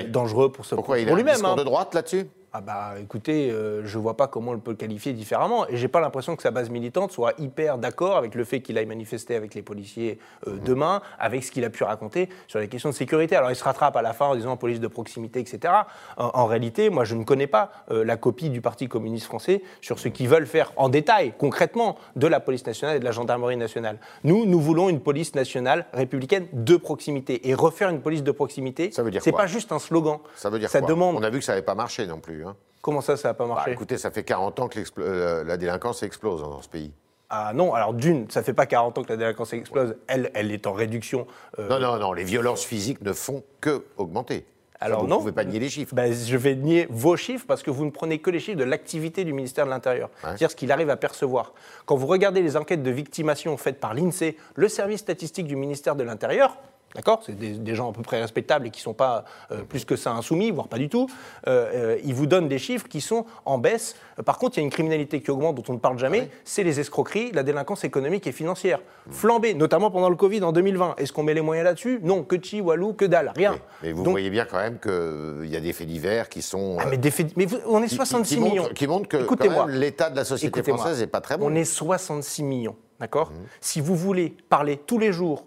dangereux 0.09 0.53
pour, 0.53 0.65
ce, 0.65 0.75
Pourquoi 0.75 0.99
il 0.99 1.09
a 1.09 1.15
lui-même. 1.15 1.45
Un 1.45 1.57
de 1.57 1.65
droite 1.65 1.95
là-dessus? 1.95 2.27
Ah 2.55 2.61
bah 2.61 2.97
écoutez, 3.01 3.51
euh, 3.51 3.83
je 3.87 3.97
vois 3.97 4.15
pas 4.15 4.27
comment 4.27 4.51
on 4.51 4.59
peut 4.59 4.73
le 4.73 4.77
qualifier 4.77 5.15
différemment. 5.15 5.67
Et 5.69 5.79
j'ai 5.79 5.89
pas 5.89 6.01
l'impression 6.01 6.37
que 6.37 6.43
sa 6.43 6.51
base 6.51 6.69
militante 6.69 7.11
soit 7.11 7.33
hyper 7.39 7.79
d'accord 7.79 8.19
avec 8.19 8.35
le 8.35 8.45
fait 8.45 8.61
qu'il 8.61 8.77
aille 8.77 8.85
manifester 8.85 9.35
avec 9.35 9.55
les 9.55 9.63
policiers 9.63 10.19
euh, 10.47 10.53
mhm. 10.53 10.61
demain, 10.61 11.03
avec 11.19 11.45
ce 11.45 11.51
qu'il 11.51 11.65
a 11.65 11.71
pu 11.71 11.83
raconter 11.83 12.29
sur 12.49 12.59
les 12.59 12.69
questions 12.69 12.91
de 12.91 12.95
sécurité. 12.95 13.37
Alors 13.37 13.51
il 13.51 13.57
se 13.57 13.65
rattrape 13.65 13.97
à 13.97 14.03
la 14.03 14.13
fin 14.13 14.27
en 14.27 14.37
disant 14.37 14.59
police 14.59 14.81
de 14.81 14.87
proximité, 14.87 15.41
etc. 15.41 15.73
En, 16.19 16.45
réalité, 16.45 16.91
moi 16.91 17.05
je 17.05 17.15
ne 17.15 17.25
connais 17.25 17.47
pas 17.47 17.73
euh, 17.91 18.05
la 18.05 18.19
copie 18.19 18.51
du 18.51 18.61
Parti 18.61 18.87
communiste 18.87 19.27
français 19.27 19.63
sur 19.81 19.99
ce 19.99 20.09
qu'ils 20.09 20.29
veulent 20.29 20.47
faire 20.47 20.73
en 20.77 20.91
détail, 20.91 21.33
concrètement, 21.39 21.97
de 22.17 22.27
la 22.27 22.39
police 22.39 22.67
nationale 22.67 22.97
et 22.97 23.01
de 23.01 23.05
la 23.07 23.13
gendarmerie 23.13 23.57
nationale. 23.57 23.99
Nous, 24.25 24.45
nous 24.45 24.61
voulons 24.61 24.91
une 24.91 25.01
police 25.01 25.35
nationale 25.35 25.87
républicaine 25.95 26.49
de 26.53 26.77
proximité. 26.77 27.49
Et 27.49 27.55
refaire 27.55 27.89
une 27.89 28.03
police 28.03 28.23
de 28.23 28.31
proximité, 28.31 28.91
c'est 29.21 29.33
pas 29.33 29.47
juste 29.47 29.73
un 29.73 29.79
slogan. 29.79 30.19
Ça 30.35 30.51
veut 30.51 30.59
dire 30.59 30.69
ça 30.69 30.81
quoi 30.81 30.89
demande... 30.89 31.17
On 31.17 31.23
a 31.23 31.31
vu 31.31 31.39
que 31.39 31.45
ça 31.47 31.53
n'avait 31.53 31.65
pas 31.65 31.75
marché 31.75 32.07
non 32.07 32.21
plus. 32.21 32.42
Hein. 32.47 32.57
Comment 32.83 33.01
ça, 33.01 33.17
ça 33.17 33.29
n'a 33.29 33.35
pas 33.35 33.47
marché 33.47 33.67
bah, 33.67 33.73
Écoutez, 33.73 33.97
ça 33.97 34.11
fait 34.11 34.25
40 34.25 34.61
ans 34.61 34.69
que 34.69 34.81
euh, 34.99 35.45
la 35.45 35.57
délinquance 35.57 36.03
explose 36.03 36.43
dans 36.43 36.63
ce 36.63 36.69
pays. 36.69 36.93
Ah 37.31 37.53
non, 37.55 37.73
alors 37.73 37.95
d'une, 37.95 38.31
ça 38.31 38.43
fait 38.43 38.53
pas 38.53 38.67
40 38.67 38.99
ans 38.99 39.03
que 39.05 39.09
la 39.09 39.17
délinquance 39.17 39.55
explose, 39.55 39.97
elle, 40.07 40.31
elle 40.35 40.53
est 40.53 40.67
en 40.67 40.73
réduction. 40.73 41.27
Euh, 41.59 41.69
non, 41.69 41.81
non, 41.81 41.99
non, 41.99 42.13
les 42.13 42.25
violences 42.25 42.65
physiques 42.65 43.01
ne 43.01 43.13
font 43.13 43.43
que 43.61 43.87
augmenter. 43.97 44.45
Alors 44.83 45.03
vous 45.03 45.07
non. 45.07 45.17
Vous 45.17 45.27
ne 45.27 45.31
pouvez 45.31 45.45
pas 45.45 45.49
nier 45.49 45.61
les 45.61 45.69
chiffres. 45.69 45.95
Ben, 45.95 46.13
je 46.13 46.37
vais 46.37 46.57
nier 46.57 46.87
vos 46.91 47.17
chiffres 47.17 47.45
parce 47.47 47.63
que 47.63 47.71
vous 47.71 47.85
ne 47.85 47.91
prenez 47.91 48.19
que 48.19 48.31
les 48.31 48.41
chiffres 48.41 48.59
de 48.59 48.65
l'activité 48.65 49.25
du 49.25 49.33
ministère 49.33 49.65
de 49.65 49.71
l'Intérieur, 49.71 50.11
c'est-à-dire 50.21 50.51
ce 50.51 50.57
qu'il 50.57 50.73
arrive 50.73 50.91
à 50.91 50.97
percevoir. 50.97 51.53
Quand 51.87 51.97
vous 51.97 52.07
regardez 52.07 52.43
les 52.43 52.57
enquêtes 52.57 52.83
de 52.83 52.91
victimation 52.91 53.57
faites 53.57 53.79
par 53.79 53.95
l'INSEE, 53.95 54.37
le 54.57 54.69
service 54.69 55.01
statistique 55.01 55.47
du 55.47 55.57
ministère 55.57 55.95
de 55.95 56.03
l'Intérieur, 56.03 56.59
D'accord? 56.95 57.23
C'est 57.25 57.37
des, 57.39 57.53
des 57.53 57.75
gens 57.75 57.91
à 57.91 57.93
peu 57.93 58.03
près 58.03 58.21
respectables 58.21 58.67
et 58.67 58.71
qui 58.71 58.81
ne 58.81 58.85
sont 58.85 58.93
pas 58.95 59.25
euh, 59.51 59.63
plus 59.63 59.85
que 59.85 59.97
ça 59.97 60.13
insoumis, 60.13 60.51
voire 60.51 60.69
pas 60.69 60.77
du 60.79 60.89
tout. 60.89 61.09
Euh, 61.47 61.71
euh, 61.75 61.99
ils 62.05 62.15
vous 62.15 62.27
donnent 62.27 62.49
des 62.49 62.59
chiffres 62.59 62.87
qui 62.89 63.01
sont 63.01 63.25
en 63.47 63.59
baisse. 63.59 63.97
Par 64.27 64.39
contre, 64.39 64.59
il 64.59 64.61
y 64.61 64.63
a 64.63 64.65
une 64.65 64.71
criminalité 64.71 65.21
qui 65.23 65.31
augmente 65.31 65.55
dont 65.57 65.63
on 65.69 65.73
ne 65.75 65.79
parle 65.79 65.99
jamais, 65.99 66.29
c'est 66.45 66.63
les 66.65 66.81
escroqueries, 66.81 67.33
la 67.33 67.43
délinquance 67.43 67.85
économique 67.85 68.27
et 68.27 68.33
financière. 68.33 68.81
Flambée, 69.11 69.55
notamment 69.55 69.91
pendant 69.91 70.11
le 70.11 70.17
Covid 70.17 70.43
en 70.45 70.53
2020. 70.53 70.97
Est-ce 70.99 71.13
qu'on 71.13 71.23
met 71.23 71.35
les 71.35 71.41
moyens 71.41 71.65
là-dessus? 71.65 71.99
Non, 72.03 72.23
que 72.25 72.37
chi, 72.43 72.61
walou, 72.61 72.93
que 72.93 73.05
dalle, 73.07 73.33
rien. 73.35 73.53
Mais, 73.53 73.89
mais 73.89 73.93
vous 73.93 74.03
Donc- 74.03 74.13
voyez 74.13 74.31
bien 74.31 74.45
quand 74.45 74.59
même 74.59 74.79
qu'il 74.79 75.51
y 75.51 75.57
a 75.57 75.61
des 75.61 75.73
faits 75.73 75.87
divers 75.87 76.29
qui 76.29 76.43
sont. 76.43 76.77
Ah, 76.79 76.85
mais, 76.91 76.99
des 76.99 77.11
faits- 77.11 77.37
mais 77.37 77.47
vous- 77.47 77.59
on 77.67 77.83
est 77.83 77.87
qui- 77.89 77.95
66 77.95 78.35
qui 78.37 78.41
millions. 78.43 78.63
Montrent, 78.65 78.75
qui 78.75 78.87
montrent 78.87 79.09
que 79.09 79.69
l'état 79.69 80.11
de 80.11 80.17
la 80.17 80.25
société 80.25 80.63
française 80.63 81.01
n'est 81.01 81.07
pas 81.07 81.21
très 81.23 81.39
bon. 81.39 81.47
On 81.51 81.55
est 81.55 81.65
66 81.65 82.43
millions, 82.43 82.77
d'accord? 83.01 83.31
Mmh. 83.31 83.35
Si 83.61 83.81
vous 83.81 83.97
voulez 83.97 84.37
parler 84.51 84.77
tous 84.77 84.99
les 84.99 85.13
jours 85.13 85.47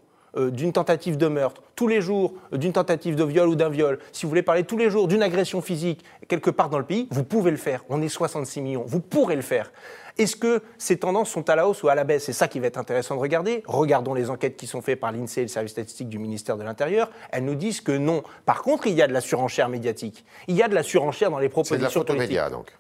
d'une 0.51 0.71
tentative 0.73 1.17
de 1.17 1.27
meurtre, 1.27 1.61
tous 1.75 1.87
les 1.87 2.01
jours 2.01 2.33
euh, 2.53 2.57
d'une 2.57 2.73
tentative 2.73 3.15
de 3.15 3.23
viol 3.23 3.47
ou 3.49 3.55
d'un 3.55 3.69
viol, 3.69 3.99
si 4.11 4.25
vous 4.25 4.29
voulez 4.29 4.41
parler 4.41 4.63
tous 4.63 4.77
les 4.77 4.89
jours 4.89 5.07
d'une 5.07 5.23
agression 5.23 5.61
physique 5.61 6.03
quelque 6.27 6.49
part 6.49 6.69
dans 6.69 6.79
le 6.79 6.85
pays, 6.85 7.07
vous 7.11 7.23
pouvez 7.23 7.51
le 7.51 7.57
faire. 7.57 7.83
On 7.89 8.01
est 8.01 8.09
66 8.09 8.61
millions, 8.61 8.83
vous 8.85 8.99
pourrez 8.99 9.35
le 9.35 9.41
faire. 9.41 9.71
Est-ce 10.17 10.37
que 10.37 10.61
ces 10.77 10.97
tendances 10.97 11.29
sont 11.29 11.49
à 11.49 11.57
la 11.57 11.67
hausse 11.67 11.83
ou 11.83 11.89
à 11.89 11.95
la 11.95 12.05
baisse? 12.05 12.23
C'est 12.23 12.33
ça 12.33 12.47
qui 12.47 12.61
va 12.61 12.67
être 12.67 12.77
intéressant 12.77 13.15
de 13.15 13.19
regarder. 13.19 13.63
Regardons 13.67 14.13
les 14.13 14.29
enquêtes 14.29 14.55
qui 14.55 14.65
sont 14.65 14.81
faites 14.81 14.99
par 14.99 15.11
l'INSEE 15.11 15.41
et 15.41 15.43
le 15.43 15.49
service 15.49 15.71
statistique 15.71 16.07
du 16.07 16.19
ministère 16.19 16.55
de 16.55 16.63
l'Intérieur. 16.63 17.11
Elles 17.31 17.43
nous 17.43 17.55
disent 17.55 17.81
que 17.81 17.91
non. 17.91 18.23
Par 18.45 18.61
contre, 18.61 18.87
il 18.87 18.93
y 18.93 19.01
a 19.01 19.07
de 19.07 19.13
la 19.13 19.19
surenchère 19.19 19.67
médiatique. 19.67 20.23
Il 20.47 20.55
y 20.55 20.63
a 20.63 20.69
de 20.69 20.73
la 20.73 20.83
surenchère 20.83 21.31
dans 21.31 21.39
les 21.39 21.47
C'est 21.47 21.49
de 21.49 21.51
propositions 21.51 21.83
la 21.83 21.89
photo 21.89 22.13
politiques. 22.13 22.29
média, 22.29 22.49
donc. 22.49 22.71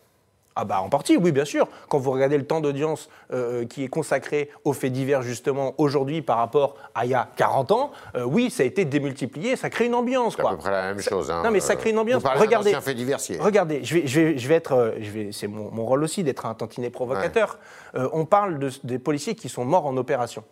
Ah 0.57 0.63
bah 0.63 0.79
en 0.81 0.87
partie, 0.89 1.17
oui, 1.17 1.31
bien 1.33 1.43
sûr. 1.43 1.67
Quand 1.89 1.97
vous 1.99 2.11
regardez 2.11 2.37
le 2.37 2.45
temps 2.47 2.61
d'audience 2.61 3.09
euh, 3.33 3.65
qui 3.65 3.83
est 3.83 3.89
consacré 3.89 4.49
aux 4.63 4.71
faits 4.71 4.93
divers 4.93 5.21
justement 5.21 5.73
aujourd'hui 5.77 6.21
par 6.21 6.37
rapport 6.37 6.75
à 6.95 7.05
il 7.05 7.11
y 7.11 7.13
a 7.13 7.27
40 7.35 7.71
ans, 7.71 7.91
euh, 8.15 8.23
oui, 8.23 8.49
ça 8.49 8.63
a 8.63 8.65
été 8.65 8.85
démultiplié, 8.85 9.57
ça 9.57 9.69
crée 9.69 9.87
une 9.87 9.95
ambiance. 9.95 10.35
C'est 10.37 10.45
à 10.45 10.49
peu 10.51 10.57
près 10.57 10.71
la 10.71 10.83
même 10.93 10.99
Ça- 10.99 11.09
chose. 11.09 11.29
hein. 11.29 11.41
Non 11.43 11.51
mais 11.51 11.59
ça 11.59 11.75
crée 11.75 11.89
une 11.89 11.99
ambiance. 11.99 12.23
Vous 12.23 12.29
regardez, 12.39 12.69
ancien 12.69 12.79
fait 12.81 12.93
diversier. 12.93 13.37
regardez, 13.39 13.83
je 13.83 13.95
vais, 13.95 14.07
je 14.07 14.21
vais, 14.21 14.37
je 14.37 14.47
vais 14.47 14.55
être, 14.55 14.71
euh, 14.71 14.91
je 15.01 15.11
vais, 15.11 15.29
c'est 15.33 15.47
mon, 15.47 15.69
mon 15.71 15.85
rôle 15.85 16.03
aussi 16.03 16.23
d'être 16.23 16.45
un 16.45 16.53
tantinet 16.53 16.89
provocateur. 16.89 17.59
Euh, 17.95 18.07
on 18.13 18.25
parle 18.25 18.57
de- 18.59 18.71
des 18.85 18.97
policiers 18.99 19.35
qui 19.35 19.49
sont 19.49 19.65
morts 19.65 19.85
en 19.85 19.97
opération, 19.97 20.43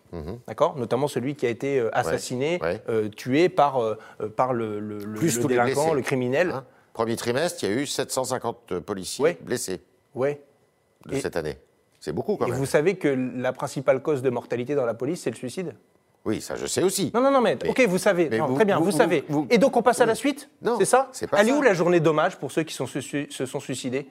d'accord, 0.48 0.76
notamment 0.78 1.08
celui 1.08 1.36
qui 1.36 1.46
a 1.46 1.50
été 1.50 1.80
euh, 1.80 1.90
assassiné, 1.94 2.58
Mhm. 2.58 2.62
Ouais. 2.68 2.82
euh, 2.90 3.08
tué 3.10 3.48
par 3.48 3.82
euh, 3.82 3.98
euh, 4.22 4.28
par 4.28 4.52
le, 4.54 4.80
le, 4.82 4.98
le- 4.98 5.14
Plus 5.20 5.38
le 5.40 5.46
délinquant, 5.46 5.94
le 5.94 6.02
criminel. 6.02 6.52
Hein 6.52 6.66
Premier 6.94 7.16
trimestre, 7.16 7.64
il 7.64 7.70
y 7.70 7.74
a 7.74 7.76
eu 7.82 7.86
750 7.88 8.80
policiers 8.82 9.38
blessés 9.42 9.82
ouais. 10.16 10.42
de 11.06 11.16
Et- 11.16 11.20
cette 11.22 11.36
année. 11.36 11.58
C'est 12.00 12.12
beaucoup 12.14 12.36
quand 12.38 12.46
Et 12.48 12.50
même. 12.52 12.58
vous 12.60 12.66
savez 12.66 12.96
que 12.96 13.08
la 13.08 13.54
principale 13.54 14.02
cause 14.02 14.22
de 14.22 14.30
mortalité 14.30 14.76
dans 14.76 14.86
la 14.86 14.94
police, 14.94 15.22
c'est 15.22 15.30
le 15.30 15.36
suicide 15.36 15.74
Oui, 16.26 16.42
ça 16.42 16.56
je 16.56 16.66
sais 16.66 16.84
aussi. 16.84 17.12
Non, 17.14 17.22
non, 17.22 17.32
non, 17.32 17.42
mais, 17.42 17.58
Mais- 17.62 17.70
ok, 17.70 17.82
vous 17.88 17.98
savez, 17.98 18.30
mais 18.30 18.38
non, 18.38 18.48
vous- 18.48 18.56
très 18.56 18.66
bien, 18.66 18.78
vous- 18.78 18.86
vous, 18.86 18.92
vous- 18.92 18.98
savez. 18.98 19.24
vous- 19.28 19.48
Et 19.50 19.58
donc 19.58 19.76
on 19.76 19.82
passe 19.82 20.00
à 20.02 20.06
la 20.06 20.16
suite 20.16 20.50
Non, 20.62 20.78
C'est 20.78 20.86
ça 20.86 21.10
c'est 21.12 21.28
pas 21.28 21.40
Elle 21.42 21.48
est 21.48 21.52
ça. 21.52 21.58
où 21.58 21.62
la 21.62 21.74
journée 21.74 22.00
d'hommage 22.00 22.38
pour 22.38 22.52
ceux 22.52 22.64
qui 22.64 22.74
sont 22.74 22.88
su- 22.88 23.28
se 23.30 23.46
sont 23.46 23.60
suicidés 23.60 24.08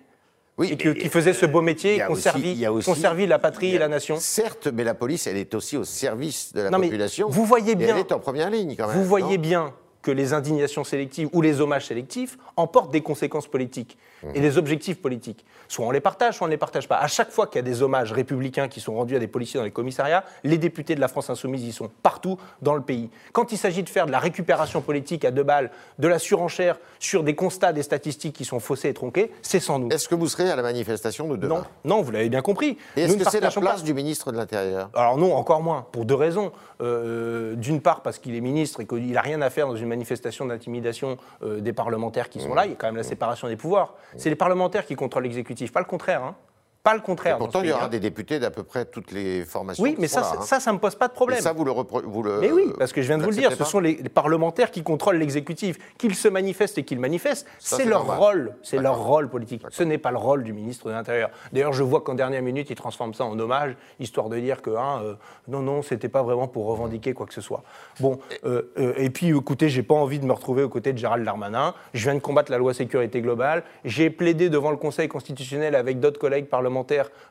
Oui, 0.59 0.69
et 0.73 0.77
que- 0.77 0.91
mais- 0.91 0.95
qui 0.99 1.09
faisaient 1.09 1.33
ce 1.33 1.47
beau 1.47 1.63
métier 1.63 1.93
il 1.93 1.97
y 1.97 1.99
et 1.99 2.03
a 2.03 2.07
qui 2.07 2.11
ont 2.11 2.15
aussi- 2.15 2.23
servi, 2.23 2.51
il 2.53 2.59
y 2.59 2.67
a 2.67 2.73
aussi- 2.73 2.85
qui 2.85 2.91
ont 2.91 2.95
servi 3.01 3.27
la 3.27 3.39
patrie 3.39 3.69
il 3.69 3.71
y 3.71 3.73
a- 3.73 3.77
et 3.77 3.79
la 3.79 3.89
nation 3.89 4.17
Certes, 4.19 4.69
mais 4.69 4.85
la 4.85 4.93
police, 4.95 5.27
elle 5.27 5.39
est 5.39 5.55
aussi 5.55 5.77
au 5.79 5.85
service 5.85 6.53
de 6.53 6.61
la 6.61 6.69
Non, 6.71 6.79
mais 6.79 6.89
population. 6.89 7.29
vous 7.31 7.45
voyez 7.47 7.73
et 7.73 7.77
bien- 7.77 7.95
Elle 7.95 8.01
est 8.01 8.13
en 8.13 8.19
première 8.19 8.51
ligne 8.51 8.75
quand 8.77 8.87
même. 8.89 8.97
Vous 8.99 9.05
voyez 9.05 9.39
bien 9.39 9.73
que 10.03 10.11
les 10.11 10.33
indignations 10.35 10.85
sélectives 10.85 11.29
ou 11.33 11.41
les 11.43 11.61
hommages 11.61 11.87
sélectifs 11.87 12.37
emportent 12.57 12.91
des 12.93 13.01
conséquences 13.03 13.47
politiques 13.47 13.97
et 14.35 14.39
Mmh. 14.39 14.43
des 14.43 14.57
objectifs 14.59 15.03
politiques. 15.03 15.45
Soit 15.67 15.85
on 15.85 15.91
les 15.91 15.99
partage, 16.01 16.37
soit 16.37 16.45
on 16.45 16.49
ne 16.49 16.53
les 16.53 16.57
partage 16.59 16.87
pas. 16.87 16.97
À 16.99 17.09
chaque 17.09 17.33
fois 17.33 17.49
qu'il 17.49 17.57
y 17.57 17.59
a 17.59 17.63
des 17.63 17.83
hommages 17.83 18.13
républicains 18.13 18.69
qui 18.69 18.79
sont 18.81 18.95
rendus 18.95 19.17
à 19.17 19.19
des 19.19 19.27
policiers 19.27 19.59
dans 19.59 19.65
les 19.65 19.73
commissariats, 19.73 20.23
les 20.45 20.59
députés 20.59 20.95
de 20.95 21.01
la 21.01 21.09
France 21.09 21.29
insoumise 21.29 21.65
y 21.65 21.73
sont 21.73 21.91
partout 22.05 22.39
dans 22.61 22.77
le 22.77 22.83
pays. 22.83 23.11
Quand 23.33 23.51
il 23.51 23.59
s'agit 23.59 23.83
de 23.83 23.89
faire 23.89 24.07
de 24.07 24.13
la 24.13 24.21
récupération 24.21 24.81
politique 24.81 25.25
à 25.25 25.33
deux 25.33 25.43
balles, 25.43 25.73
de 25.99 26.07
la 26.07 26.21
surenchère 26.21 26.79
sur 27.01 27.25
des 27.25 27.35
constats, 27.35 27.73
des 27.73 27.83
statistiques 27.83 28.37
qui 28.37 28.45
sont 28.45 28.61
faussées 28.61 28.91
et 28.91 28.95
tronquées, 28.95 29.33
c'est 29.43 29.59
sans 29.59 29.81
nous. 29.81 29.89
Est-ce 29.89 30.09
que 30.09 30.15
vous 30.15 30.29
serez 30.29 30.49
à 30.49 30.55
la 30.55 30.63
manifestation 30.63 31.27
de 31.27 31.35
demain? 31.35 31.65
Non, 31.85 31.97
non, 31.97 32.03
vous 32.03 32.13
l'avez 32.13 32.29
bien 32.29 32.43
compris. 32.43 32.79
Est-ce 32.97 33.17
que 33.17 33.29
c'est 33.29 33.41
la 33.41 33.51
pas- 33.51 33.61
place 33.61 33.83
du 33.83 33.93
ministre 33.93 34.31
de 34.31 34.37
l'Intérieur? 34.37 34.89
Alors 34.95 35.17
non, 35.19 35.35
encore 35.35 35.63
moins, 35.63 35.85
pour 35.91 36.05
deux 36.05 36.15
raisons. 36.15 36.53
Euh, 36.81 37.55
D'une 37.57 37.81
part, 37.81 38.03
parce 38.03 38.19
qu'il 38.19 38.35
est 38.35 38.41
ministre 38.41 38.81
et 38.81 38.87
qu'il 38.87 39.11
n'a 39.13 39.21
rien 39.21 39.41
à 39.43 39.51
faire 39.51 39.67
dans 39.69 39.77
une 39.77 39.87
manifestation 39.93 40.47
d'intimidation 40.47 41.17
euh, 41.43 41.61
des 41.61 41.73
parlementaires 41.73 42.29
qui 42.29 42.39
Mmh. 42.39 42.43
sont 42.49 42.55
là. 42.55 42.67
Il 42.67 42.71
y 42.71 42.73
a 42.73 42.77
quand 42.77 42.87
même 42.89 42.97
la 42.97 43.03
séparation 43.03 43.47
des 43.49 43.57
pouvoirs. 43.57 43.95
C'est 44.17 44.31
les 44.31 44.37
parlementaires 44.37 44.85
qui 44.87 44.95
contrôlent 44.97 45.25
l'exécutif, 45.25 45.73
pas 45.73 45.81
le 45.81 45.87
contraire. 45.87 46.23
hein. 46.25 46.35
Pas 46.83 46.95
le 46.95 47.01
contraire. 47.01 47.39
Pourtant, 47.39 47.63
il 47.63 47.69
y 47.69 47.73
aura 47.73 47.85
hein. 47.85 47.89
des 47.89 48.01
députés 48.01 48.41
d'à 48.41 48.51
peu 48.51 48.65
près 48.65 48.85
toutes 48.85 49.13
les 49.13 49.45
formations. 49.45 49.85
Oui, 49.85 49.95
mais 50.01 50.09
ça, 50.09 50.21
là, 50.21 50.27
ça, 50.27 50.37
hein. 50.41 50.43
ça, 50.43 50.59
ça 50.59 50.73
me 50.73 50.79
pose 50.79 50.97
pas 50.97 51.07
de 51.07 51.13
Et 51.13 51.15
problème. 51.15 51.41
ça, 51.41 51.53
vous 51.53 51.65
le, 51.65 51.71
vous 51.71 52.23
le 52.25 52.41
Mais 52.41 52.51
oui, 52.51 52.73
parce 52.77 52.93
que 52.93 53.01
je 53.03 53.07
viens 53.07 53.19
de 53.19 53.23
vous 53.23 53.31
le 53.31 53.37
dire, 53.37 53.53
ce 53.53 53.63
sont 53.63 53.79
les, 53.79 53.95
parlementaires 54.09 54.73
qui 54.73 54.83
contrôlent 54.83 55.19
l'exécutif. 55.19 55.79
Qu'ils 55.97 56.17
se 56.17 56.27
manifestent 56.27 56.79
et 56.79 56.83
qu'ils 56.83 56.99
manifestent, 56.99 57.47
c'est 57.61 57.85
leur 57.85 58.05
normal. 58.05 58.19
rôle. 58.19 58.55
C'est 58.65 58.79
leur 58.79 58.99
rôle 58.99 59.29
politique. 59.29 59.63
Ce 59.71 59.85
n'est 59.85 59.99
pas 59.99 60.11
le 60.11 60.17
rôle 60.17 60.43
du 60.43 60.53
ministre 60.53 60.89
de 60.89 60.93
l'Intérieur. 60.93 61.31
D'ailleurs, 61.53 61.73
je 61.73 61.85
vois 61.85 62.01
qu'en 62.01 62.15
dernière 62.15 62.43
minute, 62.43 62.69
ils 62.69 62.75
transforment 62.75 63.15
ça 63.15 63.27
en 63.27 63.39
hommage, 63.39 63.77
histoire 64.01 64.29
de 64.29 64.41
dire 64.41 64.61
que 64.61 64.71
hein, 64.71 65.03
euh, 65.05 65.15
non, 65.47 65.61
non, 65.61 65.83
c'était 65.83 66.09
pas 66.09 66.23
vraiment 66.25 66.49
pour 66.49 66.67
revendiquer 66.67 67.15
quoi 67.15 67.27
que 67.27 67.35
ce 67.35 67.41
soit. 67.41 67.63
Bon, 68.01 68.19
euh, 68.45 68.73
euh, 68.79 68.95
et 68.97 69.11
puis 69.11 69.29
écoutez, 69.29 69.69
j'ai 69.69 69.85
pas 69.85 69.95
envie 69.95 70.19
de 70.19 70.25
me 70.25 70.33
retrouver 70.33 70.65
aux 70.65 70.69
côtés 70.69 70.93
de 70.93 70.99
Gérald 70.99 71.25
Darmanin. 71.25 71.75
Je 71.95 72.03
viens 72.03 72.15
de 72.17 72.21
combattre 72.21 72.51
la 72.51 72.59
loi 72.59 72.75
sécurité 72.75 73.21
globale. 73.21 73.63
J'ai 73.85 74.11
plaidé 74.11 74.51
devant 74.51 74.73
le 74.73 74.77
Conseil 74.77 75.07
constitutionnel 75.07 75.77
avec 75.77 76.01
d'autres 76.01 76.19
collègues 76.19 76.47
parlementaires 76.47 76.72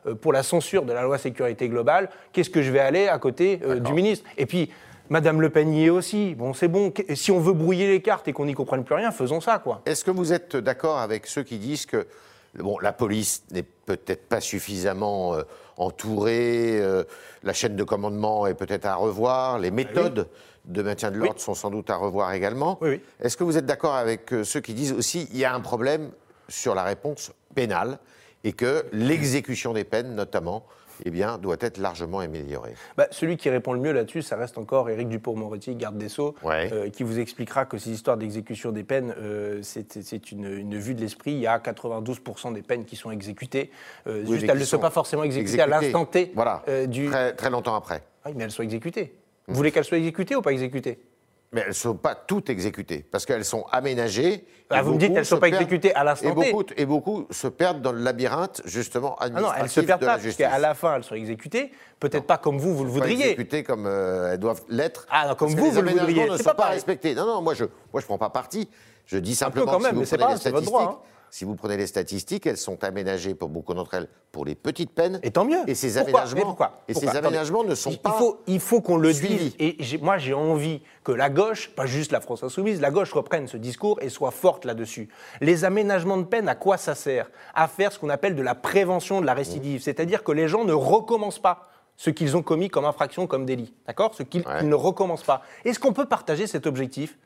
euh, 0.06 0.14
pour 0.14 0.32
la 0.32 0.42
censure 0.42 0.84
de 0.84 0.92
la 0.92 1.02
loi 1.02 1.18
sécurité 1.18 1.68
globale. 1.68 2.10
Qu'est-ce 2.32 2.50
que 2.50 2.62
je 2.62 2.70
vais 2.70 2.80
aller 2.80 3.08
à 3.08 3.18
côté 3.18 3.60
euh, 3.64 3.78
du 3.78 3.92
ministre? 3.92 4.24
Et 4.36 4.46
puis. 4.46 4.70
Madame 5.10 5.42
Le 5.42 5.50
Pen 5.50 5.74
y 5.74 5.86
est 5.86 5.90
aussi. 5.90 6.34
Bon, 6.34 6.54
c'est 6.54 6.68
bon. 6.68 6.90
Si 7.14 7.30
on 7.30 7.38
veut 7.38 7.52
brouiller 7.52 7.86
les 7.86 8.00
cartes 8.00 8.28
et 8.28 8.32
qu'on 8.32 8.46
n'y 8.46 8.54
comprenne 8.54 8.82
plus 8.82 8.94
rien, 8.94 9.10
faisons 9.10 9.42
ça, 9.42 9.58
quoi. 9.58 9.82
Est-ce 9.84 10.04
que 10.04 10.10
vous 10.10 10.32
êtes 10.32 10.56
d'accord 10.56 10.98
avec 10.98 11.26
ceux 11.26 11.42
qui 11.42 11.58
disent 11.58 11.84
que 11.84 12.06
bon, 12.54 12.78
la 12.78 12.92
police 12.92 13.44
n'est 13.50 13.62
peut-être 13.62 14.28
pas 14.28 14.40
suffisamment 14.40 15.34
euh, 15.34 15.42
entourée, 15.76 16.80
euh, 16.80 17.04
la 17.42 17.52
chaîne 17.52 17.76
de 17.76 17.84
commandement 17.84 18.46
est 18.46 18.54
peut-être 18.54 18.86
à 18.86 18.94
revoir, 18.94 19.58
les 19.58 19.70
méthodes 19.70 20.28
de 20.64 20.82
maintien 20.82 21.10
de 21.10 21.18
l'ordre 21.18 21.40
sont 21.40 21.54
sans 21.54 21.70
doute 21.70 21.90
à 21.90 21.96
revoir 21.96 22.32
également. 22.32 22.78
Oui. 22.80 23.00
Est-ce 23.20 23.36
que 23.36 23.44
vous 23.44 23.58
êtes 23.58 23.66
d'accord 23.66 23.96
avec 23.96 24.32
ceux 24.44 24.60
qui 24.60 24.74
disent 24.74 24.92
aussi 24.92 25.26
qu'il 25.26 25.38
y 25.38 25.44
a 25.44 25.52
un 25.52 25.60
problème 25.60 26.10
sur 26.48 26.74
la 26.74 26.84
réponse 26.84 27.32
pénale? 27.54 27.98
Et 28.44 28.52
que 28.52 28.84
l'exécution 28.92 29.72
des 29.72 29.84
peines, 29.84 30.14
notamment, 30.14 30.64
eh 31.04 31.10
bien, 31.10 31.38
doit 31.38 31.56
être 31.60 31.78
largement 31.78 32.20
améliorée 32.20 32.74
Bah, 32.96 33.06
celui 33.10 33.36
qui 33.36 33.48
répond 33.50 33.72
le 33.72 33.80
mieux 33.80 33.92
là-dessus, 33.92 34.22
ça 34.22 34.36
reste 34.36 34.58
encore 34.58 34.90
Éric 34.90 35.08
Dupond-Moretti, 35.08 35.74
garde 35.74 35.96
des 35.96 36.08
Sceaux, 36.08 36.34
Ouais. 36.42 36.70
euh, 36.72 36.90
qui 36.90 37.02
vous 37.02 37.18
expliquera 37.18 37.64
que 37.64 37.78
ces 37.78 37.90
histoires 37.90 38.16
d'exécution 38.16 38.72
des 38.72 38.84
peines, 38.84 39.14
euh, 39.18 39.60
c'est 39.62 40.30
une, 40.32 40.44
une 40.44 40.78
vue 40.78 40.94
de 40.94 41.00
l'esprit. 41.00 41.32
Il 41.32 41.38
y 41.38 41.46
a 41.46 41.58
92% 41.58 42.52
des 42.52 42.62
peines 42.62 42.84
qui 42.84 42.96
sont 42.96 43.10
exécutées. 43.10 43.70
Euh, 44.06 44.22
Oui, 44.26 44.34
juste, 44.38 44.48
elles 44.50 44.58
ne 44.58 44.64
sont 44.64 44.76
sont 44.76 44.82
pas 44.82 44.90
forcément 44.90 45.24
exécutées 45.24 45.60
à 45.60 45.66
l'instant 45.66 46.04
T 46.04 46.30
Voilà, 46.34 46.62
euh, 46.68 46.86
du. 46.86 47.06
très, 47.06 47.32
très 47.34 47.50
longtemps 47.50 47.74
après. 47.74 48.02
Ah 48.24 48.28
oui, 48.28 48.34
mais 48.36 48.44
elles 48.44 48.50
sont 48.52 48.62
exécutées. 48.62 49.14
Vous 49.48 49.54
voulez 49.54 49.72
qu'elles 49.72 49.84
soient 49.84 49.98
exécutées 49.98 50.36
ou 50.36 50.42
pas 50.42 50.52
exécutées? 50.52 50.98
Mais 51.54 51.60
elles 51.60 51.68
ne 51.68 51.72
sont 51.74 51.94
pas 51.94 52.14
toutes 52.14 52.48
exécutées, 52.48 53.04
parce 53.10 53.26
qu'elles 53.26 53.44
sont 53.44 53.66
aménagées. 53.70 54.46
Ah, 54.70 54.80
vous 54.80 54.94
me 54.94 54.98
dites 54.98 55.08
qu'elles 55.10 55.18
ne 55.18 55.24
sont 55.24 55.38
pas 55.38 55.48
exécutées 55.48 55.94
à 55.94 56.02
l'instant 56.02 56.30
et 56.30 56.34
T. 56.34 56.50
beaucoup, 56.50 56.64
et 56.74 56.86
beaucoup 56.86 57.26
se 57.30 57.46
perdent 57.46 57.82
dans 57.82 57.92
le 57.92 57.98
labyrinthe, 57.98 58.62
justement, 58.64 59.16
Ah 59.20 59.28
non, 59.28 59.48
administratif 59.48 59.62
elles 59.62 59.70
se 59.70 59.80
perdent 59.86 60.00
de 60.00 60.06
pas, 60.06 60.16
la 60.16 60.22
parce 60.22 60.36
qu'à 60.36 60.58
la 60.58 60.74
fin, 60.74 60.96
elles 60.96 61.04
sont 61.04 61.14
exécutées. 61.14 61.70
Peut-être 62.00 62.24
pas 62.26 62.38
comme 62.38 62.56
vous, 62.56 62.74
vous 62.74 62.84
le 62.84 62.88
Pas 62.90 62.94
voudriez. 62.94 63.24
exécutées 63.32 63.64
comme 63.64 63.84
euh, 63.86 64.32
elles 64.32 64.38
doivent 64.38 64.62
l'être. 64.70 65.06
Ah, 65.10 65.28
non, 65.28 65.34
comme 65.34 65.48
parce 65.48 65.54
que 65.56 65.60
vous, 65.60 65.66
les 65.66 65.72
vous 65.72 65.82
le 65.82 65.90
voudriez. 66.00 66.30
ne 66.30 66.36
sont 66.38 66.44
pas 66.44 66.54
pas, 66.54 66.68
respectés. 66.68 67.14
Non, 67.14 67.26
non, 67.26 67.42
moi 67.42 67.52
je 67.52 67.64
moi 67.92 68.00
je 68.00 68.06
prends 68.06 68.16
pas 68.18 68.30
parti. 68.30 68.66
Je 69.04 69.18
dis 69.18 69.34
simplement 69.34 69.66
quand 69.72 69.78
que 69.78 69.82
même, 69.82 69.90
si 69.90 69.94
vous 69.96 70.00
mais 70.00 70.06
c'est 70.06 70.16
prenez 70.16 70.26
pas 70.26 70.28
les 70.28 70.34
votre 70.36 70.48
statistiques, 70.48 70.68
droit, 70.72 71.02
hein. 71.04 71.08
Si 71.32 71.46
vous 71.46 71.56
prenez 71.56 71.78
les 71.78 71.86
statistiques, 71.86 72.46
elles 72.46 72.58
sont 72.58 72.84
aménagées 72.84 73.34
pour 73.34 73.48
beaucoup 73.48 73.72
d'entre 73.72 73.94
elles 73.94 74.08
pour 74.32 74.44
les 74.44 74.54
petites 74.54 74.90
peines. 74.90 75.18
Et 75.22 75.30
tant 75.30 75.46
mieux. 75.46 75.60
Et 75.66 75.74
ces 75.74 75.94
Pourquoi? 75.94 76.20
aménagements, 76.20 76.42
pourquoi? 76.44 76.82
et 76.86 76.92
Pourquoi? 76.92 77.10
Ces 77.10 77.16
aménagements 77.16 77.64
ne 77.64 77.74
sont 77.74 77.90
il, 77.90 77.98
pas. 77.98 78.10
Il 78.14 78.18
faut, 78.18 78.40
il 78.46 78.60
faut 78.60 78.80
qu'on 78.82 78.98
le 78.98 79.14
dise. 79.14 79.54
Et 79.58 79.78
moi, 80.02 80.18
j'ai 80.18 80.34
envie 80.34 80.82
que 81.04 81.10
la 81.10 81.30
gauche, 81.30 81.70
pas 81.70 81.86
juste 81.86 82.12
la 82.12 82.20
France 82.20 82.42
insoumise, 82.42 82.82
la 82.82 82.90
gauche 82.90 83.14
reprenne 83.14 83.48
ce 83.48 83.56
discours 83.56 83.98
et 84.02 84.10
soit 84.10 84.30
forte 84.30 84.66
là-dessus. 84.66 85.08
Les 85.40 85.64
aménagements 85.64 86.18
de 86.18 86.24
peine, 86.24 86.50
à 86.50 86.54
quoi 86.54 86.76
ça 86.76 86.94
sert? 86.94 87.30
À 87.54 87.66
faire 87.66 87.92
ce 87.92 87.98
qu'on 87.98 88.10
appelle 88.10 88.36
de 88.36 88.42
la 88.42 88.54
prévention 88.54 89.22
de 89.22 89.26
la 89.26 89.32
récidive. 89.32 89.80
C'est-à-dire 89.80 90.24
que 90.24 90.32
les 90.32 90.48
gens 90.48 90.64
ne 90.66 90.74
recommencent 90.74 91.38
pas 91.40 91.71
ce 92.02 92.10
qu'ils 92.10 92.36
ont 92.36 92.42
commis 92.42 92.68
comme 92.68 92.84
infraction, 92.84 93.28
comme 93.28 93.46
délit. 93.46 93.72
D'accord? 93.86 94.12
Ce 94.12 94.24
qu'ils 94.24 94.44
Ouais. 94.44 94.64
ne 94.64 94.74
recommencent 94.74 95.22
pas. 95.22 95.42
Est-ce 95.64 95.78
qu'on 95.78 95.92
peut 95.92 96.06
partager 96.06 96.48
cet 96.48 96.66
objectif? 96.66 97.16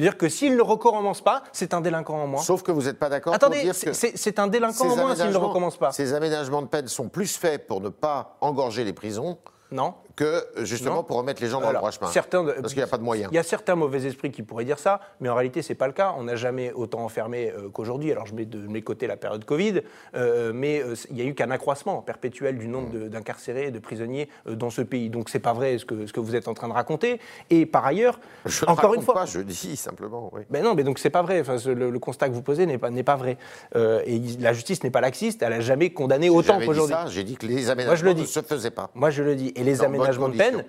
Dire 0.00 0.18
que 0.18 0.28
s'ils 0.28 0.56
ne 0.56 0.60
recommencent 0.62 1.20
pas, 1.22 1.44
c'est 1.52 1.72
un 1.72 1.80
délinquant 1.80 2.16
en 2.20 2.26
moins 2.26 2.40
Sauf 2.42 2.64
que 2.64 2.72
vous 2.72 2.82
n'êtes 2.82 2.98
pas 2.98 3.08
d'accord 3.08 3.32
pour 3.32 3.36
Attendez, 3.36 3.62
dire 3.62 3.76
c'est- 3.76 4.38
un 4.40 4.48
délinquant 4.48 4.90
en 4.90 4.96
moins 4.96 5.14
s'il 5.14 5.30
ne 5.30 5.36
recommence 5.36 5.76
pas. 5.76 5.92
Ces 5.92 6.14
aménagements 6.14 6.62
de 6.62 6.66
peine 6.66 6.88
sont 6.88 7.08
plus 7.08 7.36
faits 7.36 7.68
pour 7.68 7.80
ne 7.80 7.90
pas 7.90 8.36
engorger 8.40 8.82
les 8.82 8.92
prisons 8.92 9.38
Non 9.70 9.94
que 10.16 10.44
justement 10.62 10.96
Non. 10.96 11.02
pour 11.02 11.16
remettre 11.16 11.42
les 11.42 11.48
gens 11.48 11.60
dans 11.60 11.68
Alors, 11.68 11.72
le 11.72 11.78
droit 11.78 11.90
chemin. 11.90 12.10
certains 12.10 12.44
Parce 12.44 12.68
qu'il 12.72 12.76
n'y 12.82 12.84
a 12.84 12.88
pas 12.88 12.98
de 12.98 13.02
moyens. 13.02 13.28
Il 13.32 13.34
y 13.34 13.38
a 13.38 13.42
certains 13.42 13.74
mauvais 13.74 14.04
esprits 14.06 14.30
qui 14.30 14.42
pourraient 14.42 14.64
dire 14.64 14.78
ça, 14.78 15.00
mais 15.20 15.28
en 15.28 15.34
réalité, 15.34 15.60
c'est 15.62 15.74
pas 15.74 15.86
le 15.86 15.92
cas. 15.92 16.14
On 16.16 16.24
n'a 16.24 16.36
jamais 16.36 16.72
autant 16.72 17.00
enfermé 17.00 17.50
euh, 17.50 17.68
qu'aujourd'hui. 17.68 18.12
Alors, 18.12 18.26
je 18.26 18.34
mets 18.34 18.44
de 18.44 18.58
mes 18.58 18.82
côtés 18.82 19.06
la 19.06 19.16
période 19.16 19.44
Covid, 19.44 19.82
euh, 20.14 20.52
mais 20.54 20.80
euh, 20.82 20.94
il 21.10 21.16
n'y 21.16 21.22
a 21.22 21.24
eu 21.24 21.34
qu'un 21.34 21.50
accroissement 21.50 22.00
perpétuel 22.02 22.58
du 22.58 22.68
nombre 22.68 22.90
de- 22.90 23.08
d'incarcérés 23.08 23.66
et 23.66 23.70
de 23.70 23.78
prisonniers 23.78 24.28
euh, 24.46 24.54
dans 24.54 24.70
ce 24.70 24.82
pays. 24.82 25.10
Donc, 25.10 25.28
c'est 25.30 25.38
pas 25.40 25.52
vrai 25.52 25.78
ce 25.78 25.84
que, 25.84 26.06
ce 26.06 26.12
que 26.12 26.20
vous 26.20 26.36
êtes 26.36 26.48
en 26.48 26.54
train 26.54 26.68
de 26.68 26.72
raconter. 26.74 27.20
Et 27.50 27.66
par 27.66 27.84
ailleurs, 27.84 28.20
Je 28.44 28.64
ne 28.64 28.70
encore 28.70 28.94
une 28.94 29.02
fois, 29.02 29.14
pas, 29.14 29.26
je 29.26 29.40
dis 29.40 29.76
simplement. 29.76 30.30
Oui. 30.32 30.42
ben 30.50 30.62
non, 30.62 30.74
mais 30.74 30.84
donc 30.84 30.98
c'est 30.98 31.10
pas 31.10 31.22
vrai. 31.22 31.40
Enfin, 31.40 31.58
ce- 31.58 31.70
le, 31.70 31.90
le 31.90 31.98
constat 31.98 32.28
que 32.28 32.34
vous 32.34 32.42
posez 32.42 32.66
n'est 32.66 32.78
pas, 32.78 32.90
n'est 32.90 33.02
pas 33.02 33.16
vrai. 33.16 33.36
Euh, 33.76 34.00
et 34.06 34.20
la 34.38 34.52
justice 34.52 34.82
n'est 34.84 34.90
pas 34.90 35.00
laxiste. 35.00 35.42
Elle 35.42 35.52
a 35.52 35.60
jamais 35.60 35.90
condamné 35.90 36.30
autant 36.30 36.60
qu'aujourd'hui. 36.64 36.94
J'ai 37.08 37.24
dit 37.24 37.36
que 37.36 37.46
les 37.46 37.70
aménagements 37.70 38.10
le 38.10 38.14
ne 38.16 38.22
dis. 38.22 38.26
se 38.30 38.40
faisaient 38.42 38.70
pas. 38.70 38.90
Moi, 38.94 39.10
je 39.10 39.22
le 39.22 39.34
dis. 39.34 39.52
Et 39.56 39.64
les 39.64 39.76
Dans 39.76 39.84
bonnes 40.06 40.22
aménagements 40.22 40.28
de 40.28 40.36
peine 40.36 40.64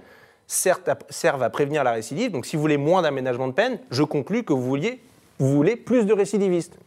servent 0.48 1.44
à 1.44 1.50
prévenir 1.50 1.84
la 1.84 1.92
récidive. 1.92 2.32
Donc, 2.32 2.46
si 2.46 2.56
vous 2.56 2.62
voulez 2.62 2.78
moins 2.78 3.02
d'aménagements 3.02 3.48
de 3.48 3.54
peine, 3.54 3.80
je 3.92 4.04
conclus 4.04 4.44
que 4.44 4.54
vous, 4.54 4.62
vouliez, 4.62 5.02
vous 5.40 5.52
voulez 5.52 5.76
plus 5.76 6.06
de 6.06 6.14
récidivistes. 6.14 6.78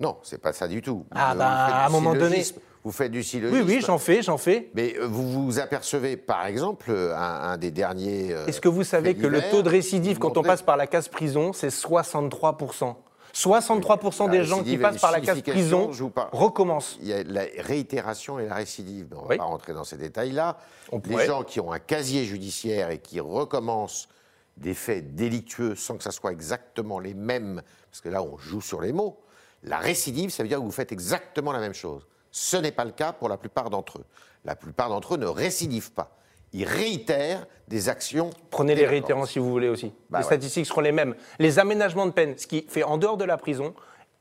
Non, 0.00 0.16
c'est 0.22 0.40
pas 0.40 0.52
ça 0.52 0.68
du 0.68 0.80
tout. 0.80 1.04
Ah, 1.10 1.32
Vous 1.32 1.38
bah, 1.38 1.46
à 1.48 1.86
un 1.86 1.90
moment 1.90 2.14
donné-. 2.14 2.44
Vous 2.84 2.92
faites 2.92 3.10
du 3.10 3.22
syllogisme. 3.24 3.60
Oui, 3.66 3.74
oui, 3.76 3.82
j'en 3.84 3.98
fais, 3.98 4.22
j'en 4.22 4.38
fais. 4.38 4.70
Mais 4.74 4.94
euh, 4.96 5.06
vous 5.06 5.44
vous 5.46 5.58
apercevez, 5.58 6.16
par 6.16 6.46
exemple, 6.46 6.86
euh, 6.90 7.14
un, 7.14 7.50
un 7.50 7.56
des 7.58 7.70
derniers. 7.72 8.32
euh, 8.32 8.46
Est-ce 8.46 8.60
que 8.60 8.68
vous 8.68 8.84
savez 8.84 9.14
que 9.14 9.26
le 9.26 9.42
taux 9.50 9.62
de 9.62 9.68
récidive 9.68 10.18
quand 10.18 10.38
on 10.38 10.42
passe 10.42 10.62
par 10.62 10.76
la 10.76 10.86
case 10.86 11.08
prison, 11.08 11.52
c'est 11.52 11.68
63% 11.68 12.94
63% 13.38 14.30
des 14.30 14.44
gens 14.44 14.64
qui 14.64 14.76
passent 14.78 15.00
par 15.00 15.12
la 15.12 15.20
case 15.20 15.42
prison 15.42 15.90
recommencent. 16.32 16.96
Il 17.00 17.06
y 17.06 17.12
a 17.12 17.22
la 17.22 17.42
réitération 17.58 18.40
et 18.40 18.46
la 18.46 18.54
récidive. 18.56 19.08
On 19.12 19.16
ne 19.16 19.20
va 19.22 19.26
Oui. 19.28 19.36
pas 19.38 19.44
rentrer 19.44 19.72
dans 19.74 19.84
ces 19.84 19.96
détails-là. 19.96 20.58
Les 21.04 21.26
gens 21.26 21.44
qui 21.44 21.60
ont 21.60 21.72
un 21.72 21.78
casier 21.78 22.24
judiciaire 22.24 22.90
et 22.90 22.98
qui 22.98 23.20
recommencent 23.20 24.08
des 24.56 24.74
faits 24.74 25.14
délictueux 25.14 25.76
sans 25.76 25.96
que 25.96 26.02
ça 26.02 26.10
soit 26.10 26.32
exactement 26.32 26.98
les 26.98 27.14
mêmes, 27.14 27.62
parce 27.92 28.00
que 28.00 28.08
là, 28.08 28.24
on 28.24 28.36
joue 28.38 28.60
sur 28.60 28.80
les 28.80 28.92
mots. 28.92 29.20
La 29.62 29.78
récidive, 29.78 30.30
ça 30.30 30.42
veut 30.42 30.48
dire 30.48 30.58
que 30.58 30.64
vous 30.64 30.72
faites 30.72 30.90
exactement 30.90 31.52
la 31.52 31.60
même 31.60 31.74
chose. 31.74 32.06
Ce 32.32 32.56
n'est 32.56 32.72
pas 32.72 32.84
le 32.84 32.90
cas 32.90 33.12
pour 33.12 33.28
la 33.28 33.36
plupart 33.36 33.70
d'entre 33.70 33.98
eux. 33.98 34.04
La 34.44 34.56
plupart 34.56 34.88
d'entre 34.88 35.14
eux 35.14 35.18
ne 35.18 35.26
récidivent 35.26 35.92
pas. 35.92 36.17
Ils 36.52 36.64
réitèrent 36.64 37.46
des 37.68 37.88
actions. 37.88 38.30
Prenez 38.50 38.74
les 38.74 38.86
réitérants 38.86 39.26
si 39.26 39.38
vous 39.38 39.50
voulez 39.50 39.68
aussi. 39.68 39.92
Bah 40.10 40.18
les 40.18 40.24
ouais. 40.24 40.26
statistiques 40.26 40.66
seront 40.66 40.80
les 40.80 40.92
mêmes. 40.92 41.14
Les 41.38 41.58
aménagements 41.58 42.06
de 42.06 42.12
peine, 42.12 42.36
ce 42.38 42.46
qui 42.46 42.64
fait 42.68 42.82
en 42.82 42.96
dehors 42.96 43.16
de 43.18 43.24
la 43.24 43.36
prison, 43.36 43.74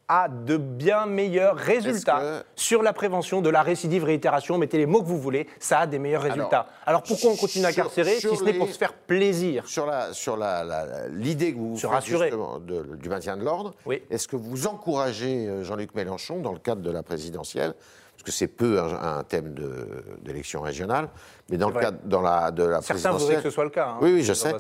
a 0.10 0.30
de 0.30 0.56
bien 0.56 1.06
meilleurs 1.06 1.58
résultats 1.58 2.20
que- 2.20 2.44
sur 2.56 2.82
la 2.82 2.94
prévention 2.94 3.42
de 3.42 3.50
la 3.50 3.62
récidive 3.62 4.06
réitération. 4.06 4.58
Mettez 4.58 4.78
les 4.78 4.86
mots 4.86 5.02
que 5.02 5.08
vous 5.08 5.20
voulez, 5.20 5.48
ça 5.60 5.80
a 5.80 5.88
des 5.88 6.00
meilleurs 6.00 6.22
résultats. 6.22 6.68
Alors, 6.86 7.04
pourquoi 7.04 7.32
on 7.32 7.36
continue 7.36 7.66
à 7.66 7.74
carcérer 7.74 8.16
si 8.16 8.34
ce 8.36 8.44
n'est 8.46 8.54
pour 8.54 8.70
se 8.70 8.78
faire 8.78 8.94
plaisir? 8.94 9.68
Sur 9.68 9.86
la 9.86 10.14
sur 10.14 10.38
la- 10.38 11.08
l'idée 11.10 11.54
que 11.54 11.58
vous 11.60 11.78
Se 11.78 11.88
rassurer. 11.88 12.30
de- 12.32 12.96
du 12.96 13.10
maintien 13.10 13.36
de 13.36 13.44
l'ordre, 13.44 13.74
Oui. 13.86 14.02
est-ce 14.10 14.30
que 14.30 14.38
vous 14.38 14.68
encouragez 14.68 15.46
euh, 15.48 15.64
Jean-Luc 15.64 15.94
Mélenchon 15.94 16.40
dans 16.40 16.54
le 16.54 16.60
cadre 16.60 16.82
de 16.82 16.92
la 16.92 17.04
présidentielle 17.04 17.74
parce 18.18 18.24
que 18.24 18.32
c'est 18.32 18.48
peu 18.48 18.80
un, 18.82 19.20
un 19.20 19.24
thème 19.24 19.54
d'élection 20.24 20.62
régionale, 20.62 21.08
mais 21.50 21.58
dans 21.58 21.68
le 21.68 21.74
vrai. 21.76 21.84
cadre 21.84 21.98
dans 22.06 22.22
la, 22.22 22.50
de 22.52 22.64
la 22.64 22.82
Certains 22.82 22.94
présidentielle. 22.96 23.20
voudraient 23.20 23.36
que 23.44 23.50
ce 23.50 23.54
soit 23.54 23.64
le 23.64 23.70
cas. 23.70 23.90
hein. 23.90 23.98
Oui, 24.02 24.12
oui, 24.16 24.24
je 24.24 24.34
sais, 24.34 24.54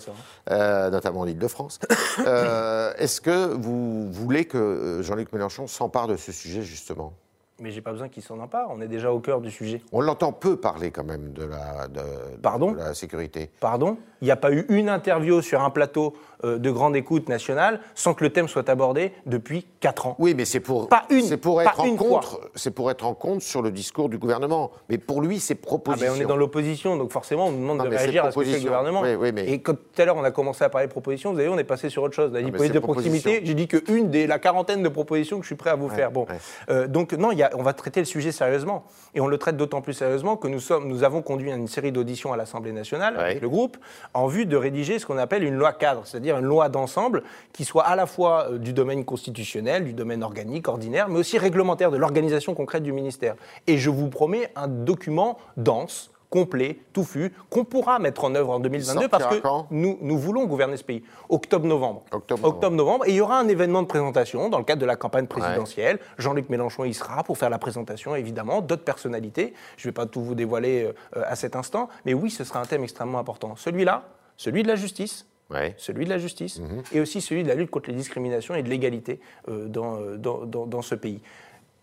euh, 0.51 0.89
notamment 0.91 1.21
en 1.21 1.27
Ile-de-France. 1.27 1.79
Euh, 2.19 2.93
Est-ce 2.97 3.19
que 3.19 3.53
vous 3.55 4.11
voulez 4.11 4.45
que 4.45 4.57
euh, 4.57 5.01
Jean-Luc 5.03 5.33
Mélenchon 5.33 5.65
s'empare 5.67 6.07
de 6.07 6.15
ce 6.17 6.31
sujet, 6.31 6.61
justement? 6.61 7.13
Mais 7.59 7.71
j'ai 7.71 7.81
pas 7.81 7.91
besoin 7.91 8.07
qu'il 8.07 8.21
s'en 8.21 8.37
empare, 8.39 8.67
on 8.69 8.81
est 8.81 8.87
déjà 8.87 9.11
au 9.11 9.19
cœur 9.19 9.41
du 9.41 9.49
sujet. 9.49 9.81
On 9.91 9.99
l'entend 10.01 10.31
peu 10.31 10.57
parler 10.57 10.91
quand 10.91 11.03
même 11.03 11.33
de 11.33 11.43
la, 11.43 11.87
de, 11.87 12.01
Pardon 12.39 12.73
de 12.73 12.77
la 12.77 12.93
sécurité. 12.93 13.49
Pardon? 13.59 13.97
Il 14.21 14.25
n'y 14.25 14.31
a 14.31 14.35
pas 14.35 14.51
eu 14.51 14.65
une 14.69 14.89
interview 14.89 15.41
sur 15.41 15.61
un 15.63 15.71
plateau 15.71 16.13
euh, 16.43 16.59
de 16.59 16.69
grande 16.69 16.95
écoute 16.95 17.29
nationale 17.29 17.79
sans 17.95 18.13
que 18.13 18.23
le 18.23 18.29
thème 18.31 18.47
soit 18.47 18.69
abordé 18.69 19.11
depuis 19.25 19.65
4 19.79 20.05
ans. 20.07 20.15
Oui, 20.19 20.35
mais 20.35 20.45
c'est 20.45 20.59
pour, 20.59 20.87
Pas 20.87 21.03
une, 21.09 21.21
c'est 21.23 21.37
pour 21.37 21.55
pas 21.57 21.63
être 21.65 21.79
en 21.79 21.85
une 21.85 21.97
contre, 21.97 22.41
c'est 22.53 22.69
pour 22.71 22.91
être 22.91 23.05
en 23.05 23.15
compte 23.15 23.41
sur 23.41 23.63
le 23.63 23.71
discours 23.71 24.09
du 24.09 24.19
gouvernement. 24.19 24.69
Mais 24.89 24.99
pour 24.99 25.21
lui, 25.21 25.39
c'est 25.39 25.57
Ah 25.59 25.65
proposition. 25.65 26.13
ben, 26.13 26.19
on 26.19 26.21
est 26.21 26.27
dans 26.27 26.37
l'opposition, 26.37 26.95
donc 26.95 27.11
forcément 27.11 27.47
on 27.47 27.51
nous 27.51 27.61
demande 27.61 27.77
Non, 27.79 27.83
de 27.85 27.89
réagir 27.89 28.25
à 28.25 28.31
ce 28.31 28.37
que 28.39 28.45
fait 28.45 28.57
le 28.57 28.63
gouvernement. 28.63 29.01
Oui, 29.01 29.15
oui, 29.15 29.31
mais- 29.31 29.49
Et 29.51 29.61
quand 29.61 29.73
tout 29.73 30.01
à 30.01 30.05
l'heure 30.05 30.17
on 30.17 30.23
a 30.23 30.31
commencé 30.31 30.63
à 30.63 30.69
parler 30.69 30.85
de 30.87 30.91
propositions, 30.91 31.31
vous 31.33 31.39
avez 31.39 31.47
vu, 31.47 31.53
on 31.53 31.57
est 31.57 31.63
passé 31.63 31.89
sur 31.89 32.03
autre 32.03 32.13
chose. 32.15 32.29
On 32.31 32.35
a 32.35 32.39
dit 32.39 32.45
mais 32.45 32.51
police 32.57 32.67
c'est 32.67 32.73
de 32.73 32.79
proximité, 32.79 33.41
j'ai 33.43 33.53
dit 33.55 33.67
qu'une 33.67 34.09
des 34.11 34.27
la 34.27 34.37
quarantaine 34.37 34.83
de 34.83 34.89
propositions 34.89 35.37
que 35.37 35.43
je 35.43 35.47
suis 35.47 35.55
prêt 35.55 35.71
à 35.71 35.75
vous 35.75 35.89
faire. 35.89 36.11
Bon, 36.11 36.25
ouais. 36.29 36.37
Euh, 36.69 36.87
donc 36.87 37.13
non, 37.13 37.31
il 37.31 37.37
y 37.39 37.43
a- 37.43 37.46
on 37.55 37.63
va 37.63 37.73
traiter 37.73 37.99
le 37.99 38.05
sujet 38.05 38.31
sérieusement. 38.31 38.85
Et 39.13 39.21
on 39.21 39.27
le 39.27 39.37
traite 39.37 39.57
d'autant 39.57 39.81
plus 39.81 39.93
sérieusement 39.93 40.37
que 40.37 40.47
nous, 40.47 40.59
sommes, 40.59 40.87
nous 40.87 41.03
avons 41.03 41.21
conduit 41.21 41.51
une 41.51 41.67
série 41.67 41.91
d'auditions 41.91 42.33
à 42.33 42.37
l'Assemblée 42.37 42.71
nationale 42.71 43.15
Ouais. 43.17 43.23
avec 43.23 43.41
le 43.41 43.49
groupe 43.49 43.77
en 44.13 44.27
vue 44.27 44.45
de 44.45 44.57
rédiger 44.57 44.99
ce 44.99 45.05
qu'on 45.05 45.17
appelle 45.17 45.43
une 45.43 45.55
loi 45.55 45.73
cadre, 45.73 46.01
c'est-à-dire 46.05 46.37
une 46.37 46.45
loi 46.45 46.69
d'ensemble 46.69 47.23
qui 47.53 47.65
soit 47.65 47.83
à 47.83 47.95
la 47.95 48.05
fois 48.05 48.47
euh, 48.51 48.57
du 48.57 48.73
domaine 48.73 49.05
constitutionnel, 49.05 49.83
du 49.85 49.93
domaine 49.93 50.23
organique, 50.23 50.67
ordinaire, 50.67 51.09
mais 51.09 51.19
aussi 51.19 51.37
réglementaire 51.37 51.91
de 51.91 51.97
l'organisation 51.97 52.53
concrète 52.55 52.83
du 52.83 52.91
ministère. 52.91 53.35
Et 53.67 53.77
je 53.77 53.89
vous 53.89 54.09
promets 54.09 54.51
un 54.55 54.67
document 54.67 55.37
dense 55.57 56.11
complet, 56.29 56.79
touffu, 56.93 57.31
qu'on 57.49 57.63
pourra 57.63 57.99
mettre 57.99 58.23
en 58.25 58.35
œuvre 58.35 58.51
en 58.51 58.59
2022 58.59 59.07
parce 59.07 59.25
que 59.27 59.41
nous, 59.71 59.97
nous 60.01 60.17
voulons 60.17 60.45
gouverner 60.45 60.75
ce 60.77 60.83
pays. 60.83 61.03
Octobre-novembre. 61.29 62.03
Octobre-novembre. 62.11 63.05
Et 63.07 63.11
il 63.11 63.15
y 63.15 63.21
aura 63.21 63.39
un 63.39 63.47
événement 63.47 63.81
de 63.81 63.87
présentation 63.87 64.49
dans 64.49 64.57
le 64.57 64.63
cadre 64.63 64.81
de 64.81 64.85
la 64.85 64.95
campagne 64.95 65.27
présidentielle. 65.27 65.99
Jean-Luc 66.17 66.49
Mélenchon 66.49 66.83
y 66.85 66.93
sera 66.93 67.23
pour 67.23 67.37
faire 67.37 67.49
la 67.49 67.59
présentation, 67.59 68.15
évidemment, 68.15 68.61
d'autres 68.61 68.83
personnalités. 68.83 69.53
Je 69.77 69.87
ne 69.87 69.91
vais 69.91 69.93
pas 69.93 70.05
tout 70.05 70.21
vous 70.21 70.35
dévoiler 70.35 70.91
euh, 71.15 71.23
à 71.27 71.35
cet 71.35 71.55
instant, 71.55 71.89
mais 72.05 72.13
oui, 72.13 72.29
ce 72.29 72.43
sera 72.43 72.59
un 72.61 72.65
thème 72.65 72.83
extrêmement 72.83 73.19
important. 73.19 73.55
Celui-là, 73.55 74.03
celui 74.35 74.63
de 74.63 74.67
la 74.67 74.75
justice, 74.75 75.25
Ouais. 75.49 75.75
celui 75.77 76.03
de 76.03 76.09
la 76.09 76.17
justice, 76.17 76.59
Mhm. 76.59 76.83
et 76.91 76.99
aussi 76.99 77.21
celui 77.21 77.43
de 77.43 77.47
la 77.47 77.55
lutte 77.55 77.69
contre 77.71 77.89
les 77.89 77.95
discriminations 77.95 78.53
et 78.53 78.63
de 78.63 78.69
l'égalité 78.69 79.21
euh, 79.47 79.69
dans, 79.69 79.95
euh, 80.01 80.17
dans, 80.17 80.39
dans- 80.45 80.65
dans 80.65 80.81
ce 80.81 80.93
pays. 80.93 81.21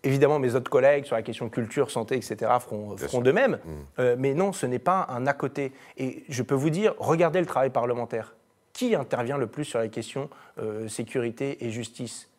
Évidemment, 0.05 0.39
mes 0.39 0.55
autres 0.55 0.69
collègues 0.69 1.05
sur 1.05 1.15
la 1.15 1.23
question 1.23 1.49
culture, 1.49 1.89
santé, 1.89 2.15
etc. 2.15 2.51
feront, 2.59 2.95
feront 2.95 3.21
de 3.21 3.31
même. 3.31 3.51
Mhm. 3.51 3.59
Euh, 3.99 4.15
mais 4.17 4.33
non, 4.33 4.53
ce 4.53 4.65
n'est 4.65 4.79
pas 4.79 5.07
un 5.09 5.25
à 5.27 5.33
côté. 5.33 5.71
Et 5.97 6.23
je 6.29 6.43
peux 6.43 6.55
vous 6.55 6.69
dire, 6.69 6.93
regardez 6.99 7.39
le 7.39 7.45
travail 7.45 7.71
parlementaire. 7.71 8.35
Qui 8.71 8.93
intervient 8.93 9.37
le 9.37 9.47
plus 9.47 9.65
sur 9.65 9.79
les 9.79 9.89
questions 9.89 10.29
euh, 10.59 10.87
sécurité 10.87 11.65
et 11.65 11.71
justice? 11.71 12.29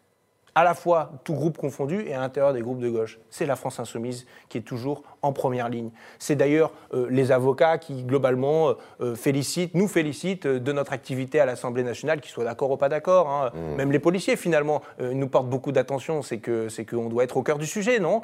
À 0.56 0.64
la 0.64 0.72
fois 0.72 1.12
tout 1.22 1.34
groupe 1.34 1.58
confondu 1.58 2.00
et 2.06 2.14
à 2.14 2.18
l'intérieur 2.18 2.54
des 2.54 2.62
groupes 2.62 2.78
de 2.80 2.88
gauche. 2.88 3.20
C'est 3.28 3.44
la 3.44 3.56
France 3.56 3.78
insoumise 3.78 4.26
qui 4.48 4.56
est 4.56 4.62
toujours 4.62 5.02
en 5.20 5.34
première 5.34 5.68
ligne. 5.68 5.90
C'est 6.18 6.34
d'ailleurs 6.34 6.72
euh, 6.94 7.06
les 7.10 7.30
avocats 7.30 7.76
qui, 7.76 8.04
globalement, 8.04 8.70
euh, 8.70 8.74
euh, 9.02 9.14
félicitent, 9.14 9.74
nous 9.74 9.86
félicitent 9.86 10.46
de 10.46 10.72
notre 10.72 10.94
activité 10.94 11.40
à 11.40 11.44
l'Assemblée 11.44 11.82
nationale, 11.82 12.22
qu'ils 12.22 12.30
soient 12.30 12.44
d'accord 12.44 12.70
ou 12.70 12.78
pas 12.78 12.88
d'accord. 12.88 13.28
hein. 13.28 13.52
Même 13.76 13.92
les 13.92 13.98
policiers, 13.98 14.34
finalement, 14.36 14.80
euh, 14.98 15.12
nous 15.12 15.28
portent 15.28 15.50
beaucoup 15.50 15.72
d'attention. 15.72 16.22
C'est 16.22 16.38
que 16.38 16.70
c'est 16.70 16.86
qu'on 16.86 17.10
doit 17.10 17.24
être 17.24 17.36
au 17.36 17.42
cœur 17.42 17.58
du 17.58 17.66
sujet, 17.66 17.98
non? 17.98 18.22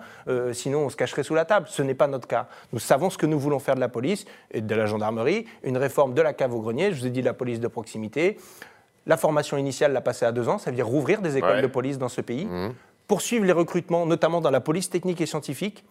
Sinon, 0.53 0.87
on 0.87 0.88
se 0.88 0.97
cacherait 0.97 1.25
sous 1.25 1.35
la 1.35 1.45
table. 1.45 1.66
Ce 1.68 1.83
n'est 1.83 1.95
pas 1.95 2.07
notre 2.07 2.27
cas. 2.27 2.49
Nous 2.73 2.79
savons 2.79 3.11
ce 3.11 3.18
que 3.18 3.27
nous 3.27 3.38
voulons 3.38 3.59
faire 3.59 3.75
de 3.75 3.81
la 3.81 3.88
police 3.90 4.25
et 4.51 4.62
de 4.62 4.75
la 4.75 4.87
gendarmerie, 4.87 5.45
une 5.64 5.77
réforme 5.77 6.14
de 6.14 6.23
la 6.23 6.33
cave 6.33 6.55
au 6.55 6.61
grenier. 6.61 6.92
Je 6.92 7.01
vous 7.01 7.07
ai 7.07 7.11
dit 7.11 7.21
la 7.21 7.35
police 7.35 7.61
de 7.61 7.68
proximité. 7.68 8.38
La 9.07 9.17
formation 9.17 9.57
initiale 9.57 9.93
l'a 9.93 10.01
passée 10.01 10.25
à 10.25 10.33
deux 10.33 10.49
ans, 10.49 10.59
ça 10.59 10.71
veut 10.71 10.77
dire 10.77 10.87
rouvrir 10.87 11.21
des 11.23 11.37
écoles 11.37 11.57
Ouais. 11.57 11.62
de 11.62 11.67
police 11.67 11.99
dans 11.99 12.09
ce 12.09 12.21
pays, 12.21 12.47
poursuivre 13.09 13.45
les 13.45 13.53
recrutements, 13.53 14.07
notamment 14.07 14.41
dans 14.41 14.51
la 14.51 14.61
police 14.61 14.88
technique 14.91 15.21
et 15.21 15.27
scientifique, 15.27 15.85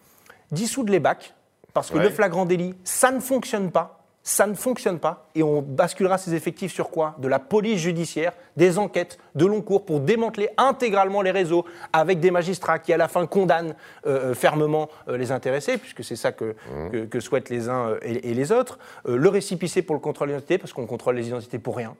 dissoudre 0.50 0.90
les 0.90 1.00
bacs, 1.00 1.34
parce 1.74 1.90
que 1.90 1.98
Ouais. 1.98 2.04
le 2.04 2.10
flagrant 2.10 2.44
délit, 2.46 2.74
ça 2.84 3.10
ne 3.10 3.20
fonctionne 3.20 3.70
pas. 3.70 3.98
Ça 4.24 4.46
ne 4.46 4.54
fonctionne 4.54 5.00
pas 5.00 5.26
et 5.34 5.42
on 5.42 5.62
basculera 5.62 6.16
ces 6.16 6.32
effectifs 6.34 6.72
sur 6.72 6.90
quoi? 6.90 7.16
De 7.18 7.26
la 7.26 7.40
police 7.40 7.80
judiciaire, 7.80 8.32
des 8.56 8.78
enquêtes 8.78 9.18
de 9.34 9.44
long 9.46 9.62
cours 9.62 9.84
pour 9.84 9.98
démanteler 9.98 10.48
intégralement 10.56 11.22
les 11.22 11.32
réseaux 11.32 11.64
avec 11.92 12.20
des 12.20 12.30
magistrats 12.30 12.78
qui 12.78 12.92
à 12.92 12.96
la 12.96 13.08
fin 13.08 13.26
condamnent 13.26 13.74
euh, 14.06 14.30
euh, 14.30 14.34
fermement 14.34 14.88
euh, 15.08 15.16
les 15.16 15.32
intéressés, 15.32 15.76
puisque 15.76 16.04
c'est 16.04 16.14
ça 16.14 16.30
que, 16.30 16.54
que, 16.92 17.04
que 17.06 17.18
souhaitent 17.18 17.50
les 17.50 17.68
uns 17.68 17.96
et, 18.02 18.30
et 18.30 18.34
les 18.34 18.52
autres. 18.52 18.78
Euh, 19.08 19.16
le 19.16 19.28
récipicé 19.28 19.82
pour 19.82 19.96
le 19.96 20.00
contrôle 20.00 20.28
d'identité, 20.28 20.56
parce 20.56 20.72
qu'on 20.72 20.86
contrôle 20.86 21.16
les 21.16 21.26
identités 21.26 21.58
pour 21.58 21.76
rien. 21.76 21.96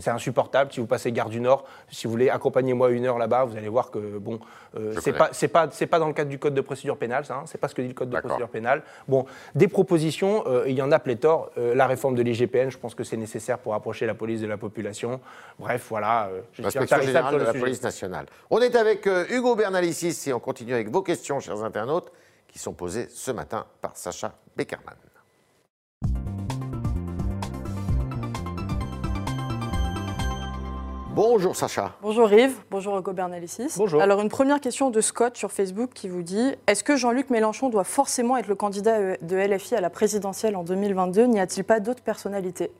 C'est 0.00 0.10
insupportable. 0.10 0.72
Si 0.72 0.80
vous 0.80 0.86
passez 0.86 1.12
Gare 1.12 1.28
du 1.28 1.40
Nord, 1.40 1.64
si 1.90 2.06
vous 2.06 2.10
voulez 2.10 2.30
accompagner-moi 2.30 2.90
une 2.90 3.06
heure 3.06 3.18
là-bas, 3.18 3.44
vous 3.44 3.56
allez 3.56 3.68
voir 3.68 3.90
que 3.90 4.18
bon, 4.18 4.38
euh, 4.76 4.94
c'est 5.32 5.48
pas 5.48 5.68
pas 5.68 5.98
dans 5.98 6.08
le 6.08 6.12
cadre 6.14 6.30
du 6.30 6.38
code 6.38 6.54
de 6.54 6.60
procédure 6.60 6.96
pénale, 6.96 7.24
ça. 7.24 7.36
hein. 7.36 7.42
c'est 7.46 7.58
pas 7.58 7.68
ce 7.68 7.74
que 7.74 7.82
dit 7.82 7.88
le 7.88 7.94
code 7.94 8.10
de 8.10 8.18
procédure 8.18 8.48
pénale. 8.48 8.82
Bon, 9.08 9.26
des 9.54 9.68
propositions, 9.68 10.44
euh, 10.46 10.64
il 10.66 10.74
y 10.74 10.82
en 10.82 10.92
a 10.92 10.98
pléthore. 10.98 11.50
Euh, 11.58 11.74
la 11.74 11.86
réforme 11.86 12.14
de 12.14 12.22
l'IGPN, 12.22 12.70
je 12.70 12.78
pense 12.78 12.94
que 12.94 13.04
c'est 13.04 13.16
nécessaire 13.16 13.58
pour 13.58 13.74
approcher 13.74 14.06
la 14.06 14.14
police 14.14 14.40
de 14.40 14.46
la 14.46 14.56
population. 14.56 15.20
Bref, 15.58 15.86
voilà. 15.88 16.26
euh, 16.26 16.40
je 16.52 16.54
suis 16.56 16.62
L'inspection 16.64 17.00
générale 17.00 17.34
de 17.34 17.38
la 17.40 17.46
sujet. 17.52 17.60
police 17.60 17.82
nationale. 17.82 18.26
On 18.50 18.60
est 18.60 18.74
avec 18.76 19.06
Hugo 19.30 19.54
Bernalicis 19.56 20.28
et 20.28 20.32
on 20.32 20.40
continue 20.40 20.74
avec 20.74 20.90
vos 20.90 21.02
questions, 21.02 21.40
chers 21.40 21.62
internautes, 21.62 22.10
qui 22.48 22.58
sont 22.58 22.72
posées 22.72 23.08
ce 23.10 23.30
matin 23.30 23.66
par 23.80 23.96
Sacha 23.96 24.34
Beckerman. 24.56 24.94
Bonjour 31.16 31.56
Sacha. 31.56 31.94
Bonjour 32.02 32.30
Yves, 32.30 32.58
bonjour 32.70 32.98
Hugo 32.98 33.14
Bernalicis. 33.14 33.68
Bonjour. 33.78 34.02
Alors 34.02 34.20
une 34.20 34.28
première 34.28 34.60
question 34.60 34.90
de 34.90 35.00
Scott 35.00 35.34
sur 35.38 35.50
Facebook 35.50 35.92
qui 35.94 36.10
vous 36.10 36.20
dit 36.20 36.54
Est-ce 36.66 36.84
que 36.84 36.94
Jean-Luc 36.94 37.30
Mélenchon 37.30 37.70
doit 37.70 37.84
forcément 37.84 38.36
être 38.36 38.48
le 38.48 38.54
candidat 38.54 39.16
de 39.16 39.36
LFI 39.36 39.76
à 39.76 39.80
la 39.80 39.88
présidentielle 39.88 40.56
en 40.56 40.62
2022 40.62 41.24
N'y 41.24 41.40
a-t-il 41.40 41.64
pas 41.64 41.80
d'autres 41.80 42.02
personnalités? 42.02 42.70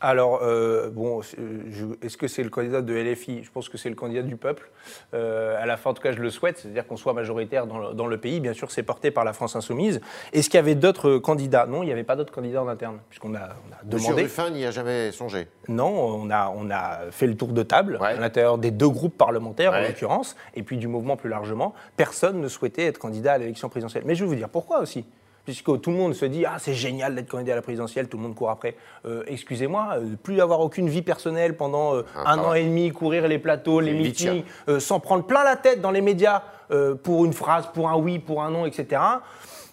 Alors, 0.00 0.40
euh, 0.42 0.90
bon, 0.90 1.20
est-ce 1.20 2.16
que 2.16 2.28
c'est 2.28 2.44
le 2.44 2.50
candidat 2.50 2.82
de 2.82 2.94
LFI 2.94 3.42
Je 3.42 3.50
pense 3.50 3.68
que 3.68 3.76
c'est 3.76 3.88
le 3.88 3.96
candidat 3.96 4.22
du 4.22 4.36
peuple. 4.36 4.70
Euh, 5.14 5.60
à 5.60 5.66
la 5.66 5.76
fin, 5.76 5.90
en 5.90 5.94
tout 5.94 6.02
cas, 6.02 6.12
je 6.12 6.20
le 6.20 6.30
souhaite, 6.30 6.58
c'est-à-dire 6.58 6.86
qu'on 6.86 6.96
soit 6.96 7.14
majoritaire 7.14 7.66
dans 7.66 8.06
le, 8.06 8.18
pays. 8.18 8.40
Bien 8.40 8.52
sûr, 8.52 8.70
c'est 8.70 8.82
porté 8.82 9.10
par 9.10 9.24
la 9.24 9.32
France 9.32 9.56
Insoumise. 9.56 10.00
Est-ce 10.32 10.48
qu'il 10.48 10.58
y 10.58 10.60
avait 10.60 10.74
d'autres 10.74 11.18
candidats? 11.18 11.66
Non, 11.66 11.82
il 11.82 11.86
n'y 11.86 11.92
avait 11.92 12.04
pas 12.04 12.16
d'autres 12.16 12.32
candidats 12.32 12.62
en 12.62 12.68
interne, 12.68 12.98
puisqu'on 13.08 13.34
a, 13.34 13.40
on 13.40 13.72
a 13.72 13.84
demandé. 13.84 13.96
Monsieur 13.96 14.14
Ruffin 14.14 14.50
n'y 14.50 14.64
a 14.64 14.70
jamais 14.70 15.10
songé 15.12 15.48
Non, 15.68 15.88
on 15.88 16.30
a, 16.30 16.52
on 16.56 16.70
a 16.70 17.10
fait 17.10 17.26
le 17.26 17.36
tour 17.36 17.48
de 17.48 17.62
table 17.62 17.98
à 18.00 18.14
l'intérieur 18.14 18.58
des 18.58 18.70
deux 18.70 18.88
groupes 18.88 19.16
parlementaires, 19.16 19.72
en 19.72 19.80
l'occurrence, 19.80 20.36
et 20.54 20.62
puis 20.62 20.76
du 20.76 20.86
mouvement 20.86 21.16
plus 21.16 21.28
largement. 21.30 21.74
Personne 21.96 22.40
ne 22.40 22.48
souhaitait 22.48 22.84
être 22.84 22.98
candidat 22.98 23.34
à 23.34 23.38
l'élection 23.38 23.68
présidentielle. 23.68 24.04
Mais 24.06 24.14
je 24.14 24.24
vais 24.24 24.28
vous 24.28 24.36
dire 24.36 24.48
pourquoi 24.48 24.80
aussi 24.80 25.04
puisque 25.48 25.80
tout 25.80 25.90
le 25.90 25.96
monde 25.96 26.12
se 26.12 26.26
dit 26.26 26.44
ah 26.44 26.56
c'est 26.58 26.74
génial 26.74 27.14
d'être 27.14 27.30
candidat 27.30 27.54
à 27.54 27.56
la 27.56 27.62
présidentielle, 27.62 28.06
tout 28.06 28.18
le 28.18 28.22
monde 28.22 28.34
court 28.34 28.50
après. 28.50 28.76
Euh, 29.06 29.22
excusez-moi, 29.28 29.94
euh, 29.94 30.14
plus 30.22 30.42
avoir 30.42 30.60
aucune 30.60 30.90
vie 30.90 31.00
personnelle 31.00 31.56
pendant 31.56 31.94
euh, 31.94 32.02
ah, 32.14 32.34
un 32.34 32.38
an 32.40 32.52
et 32.52 32.64
demi, 32.64 32.90
courir 32.90 33.26
les 33.26 33.38
plateaux, 33.38 33.80
les 33.80 33.94
meetings, 33.94 34.44
sans 34.78 35.00
prendre 35.00 35.24
plein 35.24 35.44
la 35.44 35.56
tête 35.56 35.80
dans 35.80 35.90
les 35.90 36.02
médias 36.02 36.42
pour 37.02 37.24
une 37.24 37.32
phrase, 37.32 37.70
pour 37.72 37.88
un 37.88 37.96
oui, 37.96 38.18
pour 38.18 38.42
un 38.42 38.50
non, 38.50 38.66
etc. 38.66 39.00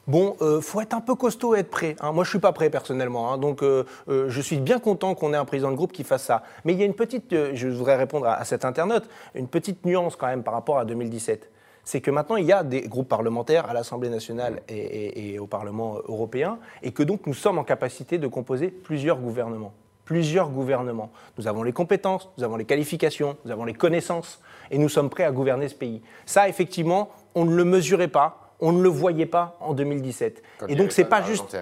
Bon, 0.08 0.38
il 0.40 0.62
faut 0.62 0.80
être 0.80 0.94
un 0.94 1.02
peu 1.02 1.16
costaud 1.16 1.56
et 1.56 1.60
être 1.60 1.70
prêt. 1.70 1.98
Hein. 2.00 2.14
Moi, 2.14 2.24
je 2.24 2.30
suis 2.30 2.40
pas 2.40 2.54
prêt 2.54 2.70
personnellement, 2.70 3.34
hein. 3.34 3.38
donc 3.38 3.62
je 4.08 4.42
suis 4.42 4.58
bien 4.60 4.80
content 4.80 5.14
qu'on 5.14 5.34
ait 5.34 5.38
un 5.38 5.44
président 5.44 5.72
de 5.72 5.76
groupe 5.76 5.92
qui 5.92 6.06
fasse 6.06 6.24
ça. 6.24 6.44
Mais 6.64 6.72
il 6.72 6.80
y 6.80 6.84
a 6.84 6.86
une 6.86 6.94
petite, 6.94 7.36
je 7.54 7.68
voudrais 7.68 7.98
répondre 7.98 8.28
à, 8.28 8.36
à 8.36 8.46
cet 8.46 8.64
internaute, 8.64 9.10
une 9.34 9.50
petite 9.50 9.86
nuance 9.86 10.16
quand 10.16 10.28
même 10.28 10.44
par 10.44 10.54
rapport 10.54 10.78
à 10.80 10.86
2017 10.86 11.52
c'est 11.86 12.02
que 12.02 12.12
maintenant 12.12 12.36
il 12.36 12.46
y 12.46 12.52
a 12.52 12.64
des 12.64 12.82
groupes 12.82 13.08
parlementaires 13.08 13.70
à 13.70 13.74
l'Assemblée 13.74 14.10
nationale 14.10 14.62
et, 14.68 15.40
au 15.40 15.48
Parlement 15.48 15.96
européen, 16.08 16.58
et 16.84 16.92
que 16.92 17.04
donc 17.04 17.28
nous 17.28 17.34
sommes 17.34 17.60
en 17.60 17.64
capacité 17.64 18.18
de 18.18 18.28
composer 18.28 18.68
plusieurs 18.70 19.20
gouvernements. 19.20 19.74
Plusieurs 20.04 20.50
gouvernements. 20.50 21.12
Nous 21.38 21.48
avons 21.48 21.64
les 21.64 21.72
compétences, 21.72 22.30
nous 22.38 22.44
avons 22.44 22.58
les 22.58 22.66
qualifications, 22.66 23.38
nous 23.46 23.52
avons 23.52 23.66
les 23.66 23.74
connaissances, 23.74 24.42
et 24.70 24.78
nous 24.78 24.90
sommes 24.90 25.10
prêts 25.10 25.24
à 25.24 25.32
gouverner 25.32 25.68
ce 25.68 25.76
pays. 25.76 26.02
Ça, 26.26 26.48
effectivement, 26.50 27.10
on 27.34 27.46
ne 27.46 27.56
le 27.56 27.64
mesurait 27.64 28.08
pas, 28.08 28.54
on 28.60 28.72
ne 28.72 28.82
le 28.82 28.90
voyait 28.90 29.26
pas 29.26 29.58
en 29.62 29.74
2017. 29.74 30.44
et 30.68 30.76
donc 30.76 30.92
c'est 30.92 31.06
pas 31.06 31.22
juste. 31.22 31.58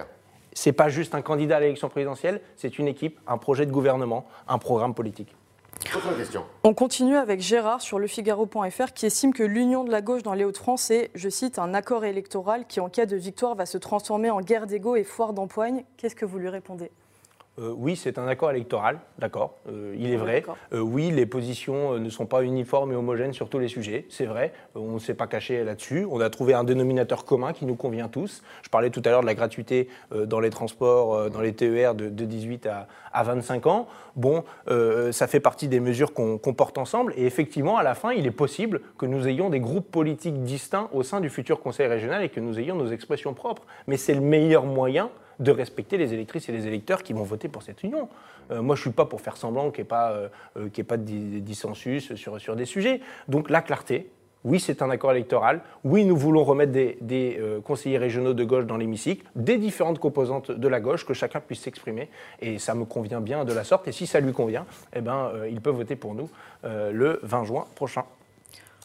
C'est 0.56 0.72
pas 0.72 0.88
juste 0.88 1.16
un 1.16 1.22
candidat 1.22 1.56
à 1.56 1.60
l'élection 1.60 1.88
présidentielle, 1.88 2.40
c'est 2.54 2.78
une 2.78 2.86
équipe, 2.86 3.18
un 3.26 3.38
projet 3.38 3.66
de 3.66 3.72
gouvernement, 3.72 4.24
un 4.46 4.58
programme 4.58 4.94
politique. 4.94 5.34
On 6.62 6.74
continue 6.74 7.16
avec 7.16 7.40
Gérard 7.40 7.80
sur 7.80 7.98
lefigaro.fr 7.98 8.92
qui 8.94 9.06
estime 9.06 9.32
que 9.32 9.42
l'union 9.42 9.84
de 9.84 9.90
la 9.90 10.02
gauche 10.02 10.22
dans 10.22 10.34
les 10.34 10.44
Hauts-de-France 10.44 10.90
est, 10.90 11.10
je 11.14 11.28
cite, 11.28 11.58
un 11.58 11.74
accord 11.74 12.04
électoral 12.04 12.66
qui, 12.66 12.80
en 12.80 12.88
cas 12.88 13.06
de 13.06 13.16
victoire, 13.16 13.54
va 13.54 13.66
se 13.66 13.78
transformer 13.78 14.30
en 14.30 14.40
guerre 14.40 14.66
d'ego 14.66 14.96
et 14.96 15.04
foire 15.04 15.32
d'empoigne. 15.32 15.84
Qu'est-ce 15.96 16.16
que 16.16 16.24
vous 16.24 16.38
lui 16.38 16.48
répondez? 16.48 16.90
Euh, 17.60 17.72
oui, 17.76 17.94
c'est 17.94 18.18
un 18.18 18.26
accord 18.26 18.50
électoral, 18.50 18.98
d'accord, 19.20 19.54
euh, 19.68 19.94
il 19.96 20.10
est 20.10 20.16
vrai. 20.16 20.42
Euh, 20.72 20.80
oui, 20.80 21.12
les 21.12 21.24
positions 21.24 21.98
ne 22.00 22.10
sont 22.10 22.26
pas 22.26 22.42
uniformes 22.42 22.90
et 22.90 22.96
homogènes 22.96 23.32
sur 23.32 23.48
tous 23.48 23.60
les 23.60 23.68
sujets, 23.68 24.06
c'est 24.08 24.26
vrai. 24.26 24.52
on 24.74 24.94
ne 24.94 24.98
s'est 24.98 25.14
pas 25.14 25.28
caché 25.28 25.62
là-dessus. 25.62 26.04
On 26.10 26.20
a 26.20 26.30
trouvé 26.30 26.54
un 26.54 26.64
dénominateur 26.64 27.24
commun 27.24 27.52
qui 27.52 27.64
nous 27.64 27.76
convient 27.76 28.08
tous. 28.08 28.42
Je 28.62 28.70
parlais 28.70 28.90
tout 28.90 29.02
à 29.04 29.10
l'heure 29.10 29.20
de 29.20 29.26
la 29.26 29.34
gratuité 29.34 29.88
dans 30.12 30.40
les 30.40 30.50
transports, 30.50 31.30
dans 31.30 31.40
les 31.40 31.52
TER 31.52 31.94
de, 31.94 32.08
18 32.08 32.66
à, 33.12 33.22
25 33.22 33.66
ans. 33.68 33.86
Bon, 34.16 34.44
ça 35.12 35.26
fait 35.26 35.40
partie 35.40 35.68
des 35.68 35.80
mesures 35.80 36.12
qu'on 36.12 36.38
porte 36.38 36.78
ensemble. 36.78 37.12
Et 37.16 37.24
effectivement, 37.24 37.76
à 37.76 37.82
la 37.82 37.94
fin, 37.94 38.12
il 38.12 38.26
est 38.26 38.32
possible 38.32 38.80
que 38.98 39.06
nous 39.06 39.28
ayons 39.28 39.50
des 39.50 39.60
groupes 39.60 39.90
politiques 39.90 40.42
distincts 40.42 40.88
au 40.92 41.02
sein 41.02 41.20
du 41.20 41.30
futur 41.30 41.60
Conseil 41.60 41.86
régional 41.86 42.22
et 42.24 42.28
que 42.28 42.40
nous 42.40 42.58
ayons 42.58 42.74
nos 42.74 42.88
expressions 42.88 43.34
propres. 43.34 43.62
Mais 43.86 43.96
c'est 43.96 44.14
le 44.14 44.20
meilleur 44.20 44.64
moyen 44.64 45.10
de 45.38 45.50
respecter 45.50 45.96
les 45.96 46.12
électrices 46.12 46.48
et 46.48 46.52
les 46.52 46.66
électeurs 46.66 47.02
qui 47.02 47.12
vont 47.12 47.22
voter 47.22 47.48
pour 47.48 47.62
cette 47.62 47.82
union. 47.82 48.08
Euh, 48.50 48.62
moi, 48.62 48.76
je 48.76 48.80
ne 48.80 48.84
suis 48.84 48.90
pas 48.90 49.06
pour 49.06 49.20
faire 49.20 49.36
semblant 49.36 49.70
qu'il 49.70 49.82
n'y 49.82 49.86
ait, 49.86 49.88
pas, 49.88 50.12
euh, 50.12 50.28
euh, 50.56 50.68
ait 50.76 50.82
pas 50.82 50.96
de 50.96 51.38
dissensus 51.40 52.14
sur, 52.14 52.40
sur 52.40 52.56
des 52.56 52.64
sujets. 52.64 53.00
Donc 53.28 53.50
la 53.50 53.62
clarté, 53.62 54.10
oui, 54.44 54.60
c'est 54.60 54.82
un 54.82 54.90
accord 54.90 55.12
électoral. 55.12 55.62
Oui, 55.84 56.04
nous 56.04 56.16
voulons 56.16 56.44
remettre 56.44 56.72
des, 56.72 57.40
conseillers 57.64 57.96
régionaux 57.96 58.34
de 58.34 58.44
gauche 58.44 58.66
dans 58.66 58.76
l'hémicycle, 58.76 59.24
des 59.34 59.56
différentes 59.56 59.98
composantes 59.98 60.50
de 60.50 60.68
la 60.68 60.80
gauche, 60.80 61.06
que 61.06 61.14
chacun 61.14 61.40
puisse 61.40 61.60
s'exprimer. 61.60 62.10
Et 62.40 62.58
ça 62.58 62.74
me 62.74 62.84
convient 62.84 63.22
bien 63.22 63.46
de 63.46 63.54
la 63.54 63.64
sorte. 63.64 63.88
Et 63.88 63.92
si 63.92 64.06
ça 64.06 64.20
lui 64.20 64.32
convient, 64.32 64.66
eh 64.94 65.00
ben, 65.00 65.32
il 65.48 65.62
peut 65.62 65.70
voter 65.70 65.96
pour 65.96 66.14
nous 66.14 66.28
le 66.62 67.20
20 67.22 67.44
juin 67.44 67.64
prochain. 67.74 68.04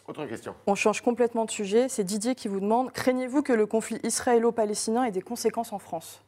Autre 0.07 0.25
question. 0.25 0.55
On 0.65 0.75
change 0.75 1.01
complètement 1.01 1.43
de 1.43 1.51
sujet. 1.51 1.89
C'est 1.89 2.05
Didier 2.05 2.35
qui 2.35 2.47
vous 2.47 2.61
demande 2.61 2.93
craignez-vous 2.93 3.43
que 3.43 3.53
le 3.53 3.65
conflit 3.65 3.99
israélo-palestinien 4.03 5.03
ait 5.03 5.11
des 5.11 5.21
conséquences 5.21 5.73
en 5.73 5.77
France? 5.77 6.23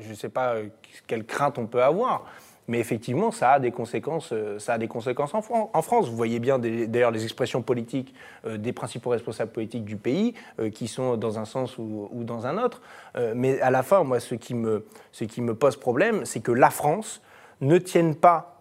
Je 0.00 0.10
ne 0.10 0.14
sais 0.14 0.28
pas 0.28 0.54
euh, 0.54 0.68
quelle 1.06 1.24
crainte 1.24 1.58
on 1.58 1.66
peut 1.66 1.82
avoir. 1.82 2.24
Mais 2.68 2.80
effectivement, 2.80 3.30
ça 3.30 3.52
a 3.52 3.60
des 3.60 3.70
conséquences, 3.70 4.32
euh, 4.32 4.58
en, 4.58 5.82
France. 5.82 6.08
Vous 6.08 6.16
voyez 6.16 6.40
bien 6.40 6.58
d'ailleurs 6.58 7.12
les 7.12 7.22
expressions 7.22 7.62
politiques 7.62 8.12
euh, 8.44 8.56
des 8.56 8.72
principaux 8.72 9.10
responsables 9.10 9.52
politiques 9.52 9.84
du 9.84 9.96
pays, 9.96 10.34
qui 10.74 10.88
sont 10.88 11.16
dans 11.16 11.38
un 11.38 11.44
sens 11.44 11.78
ou, 11.78 12.10
dans 12.24 12.46
un 12.46 12.58
autre. 12.58 12.82
mais 13.34 13.60
à 13.60 13.70
la 13.70 13.82
fin, 13.82 14.02
moi, 14.02 14.18
ce 14.18 14.34
qui 14.34 14.54
me, 14.54 14.84
ce 15.12 15.24
qui 15.24 15.42
me 15.42 15.54
pose 15.54 15.76
problème, 15.76 16.24
c'est 16.24 16.40
que 16.40 16.52
la 16.52 16.70
France 16.70 17.22
ne 17.60 17.78
tienne 17.78 18.16
pas 18.16 18.60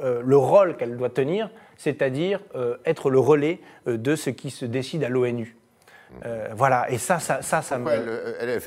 le 0.00 0.36
rôle 0.36 0.76
qu'elle 0.76 0.96
doit 0.96 1.10
tenir, 1.10 1.50
c'est-à-dire 1.76 2.40
être 2.84 3.10
le 3.10 3.18
relais 3.18 3.60
de 3.86 4.14
ce 4.14 4.30
qui 4.30 4.50
se 4.50 4.64
décide 4.64 5.02
à 5.02 5.08
l'ONU. 5.08 5.56
Euh, 6.24 6.48
voilà, 6.54 6.90
et 6.90 6.98
ça, 6.98 7.18
ça, 7.18 7.42
ça, 7.42 7.62
ça 7.62 7.78
me... 7.78 7.90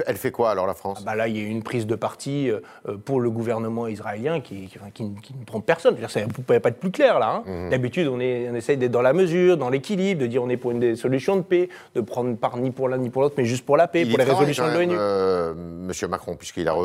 elle, 0.05 0.17
fait 0.17 0.31
quoi 0.31 0.51
alors 0.51 0.67
la 0.67 0.73
France? 0.73 0.99
Ah 1.01 1.05
bah 1.05 1.15
Là, 1.15 1.27
il 1.27 1.37
y 1.37 1.43
a 1.43 1.47
une 1.47 1.63
prise 1.63 1.87
de 1.87 1.95
parti 1.95 2.49
euh, 2.49 2.59
pour 3.05 3.21
le 3.21 3.29
gouvernement 3.29 3.87
israélien 3.87 4.41
qui, 4.41 4.69
qui, 4.93 5.03
ne 5.03 5.45
trompe 5.45 5.65
personne. 5.65 5.95
Ça 6.07 6.21
ne 6.21 6.25
pouvait 6.27 6.59
pas 6.59 6.69
être 6.69 6.79
plus 6.79 6.91
clair 6.91 7.19
là. 7.19 7.35
Hein. 7.35 7.43
Mhm. 7.45 7.69
D'habitude, 7.69 8.07
on, 8.07 8.19
est, 8.19 8.49
on 8.49 8.55
essaye 8.55 8.77
d'être 8.77 8.91
dans 8.91 9.01
la 9.01 9.13
mesure, 9.13 9.57
dans 9.57 9.69
l'équilibre, 9.69 10.21
de 10.21 10.27
dire 10.27 10.43
on 10.43 10.49
est 10.49 10.57
pour 10.57 10.71
une 10.71 10.79
des 10.79 10.95
solutions 10.95 11.37
de 11.37 11.41
paix, 11.41 11.69
de 11.95 12.01
prendre 12.01 12.35
part 12.37 12.57
ni 12.57 12.71
pour 12.71 12.89
l'un 12.89 12.97
ni 12.97 13.09
pour 13.09 13.21
l'autre, 13.21 13.35
mais 13.37 13.45
juste 13.45 13.65
pour 13.65 13.77
la 13.77 13.87
paix, 13.87 14.05
pour 14.05 14.17
les 14.17 14.23
résolutions 14.23 14.67
de 14.67 14.73
l'ONU. 14.73 14.95
Euh, 14.97 15.53
Monsieur 15.55 16.07
Macron, 16.07 16.35
puisqu'il 16.35 16.67
a, 16.67 16.75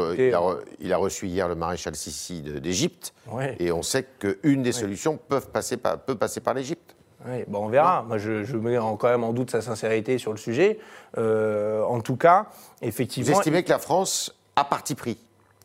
il 0.81 0.93
a, 0.93 0.97
reçu 0.97 1.27
hier 1.27 1.49
le 1.49 1.55
maréchal 1.55 1.95
Sissi 1.95 2.43
d'Égypte, 2.43 3.13
et 3.59 3.73
on 3.73 3.83
sait 3.83 4.07
qu'une 4.19 4.63
des 4.63 4.73
solutions 4.73 5.19
peuvent 5.29 5.49
passer 5.51 5.77
par, 5.77 5.99
peut 5.99 6.15
passer 6.15 6.41
par 6.41 6.55
l'Égypte. 6.55 6.95
Oui, 7.27 7.45
bon, 7.49 7.67
on 7.67 7.69
verra. 7.69 8.03
Moi, 8.07 8.19
je, 8.19 8.57
mets 8.57 8.79
quand 8.99 9.09
même 9.09 9.25
en 9.25 9.33
doute 9.33 9.51
sa 9.51 9.61
sincérité 9.61 10.19
sur 10.19 10.33
le 10.33 10.39
sujet. 10.39 10.79
Euh, 11.19 11.83
en 11.85 12.01
tout 12.01 12.17
cas, 12.17 12.47
effectivement. 12.83 13.33
Vous 13.33 13.39
estimez 13.39 13.63
que 13.63 13.71
la 13.71 13.79
France 13.79 14.35
a 14.57 14.65
parti 14.65 14.95
pris? 14.95 15.19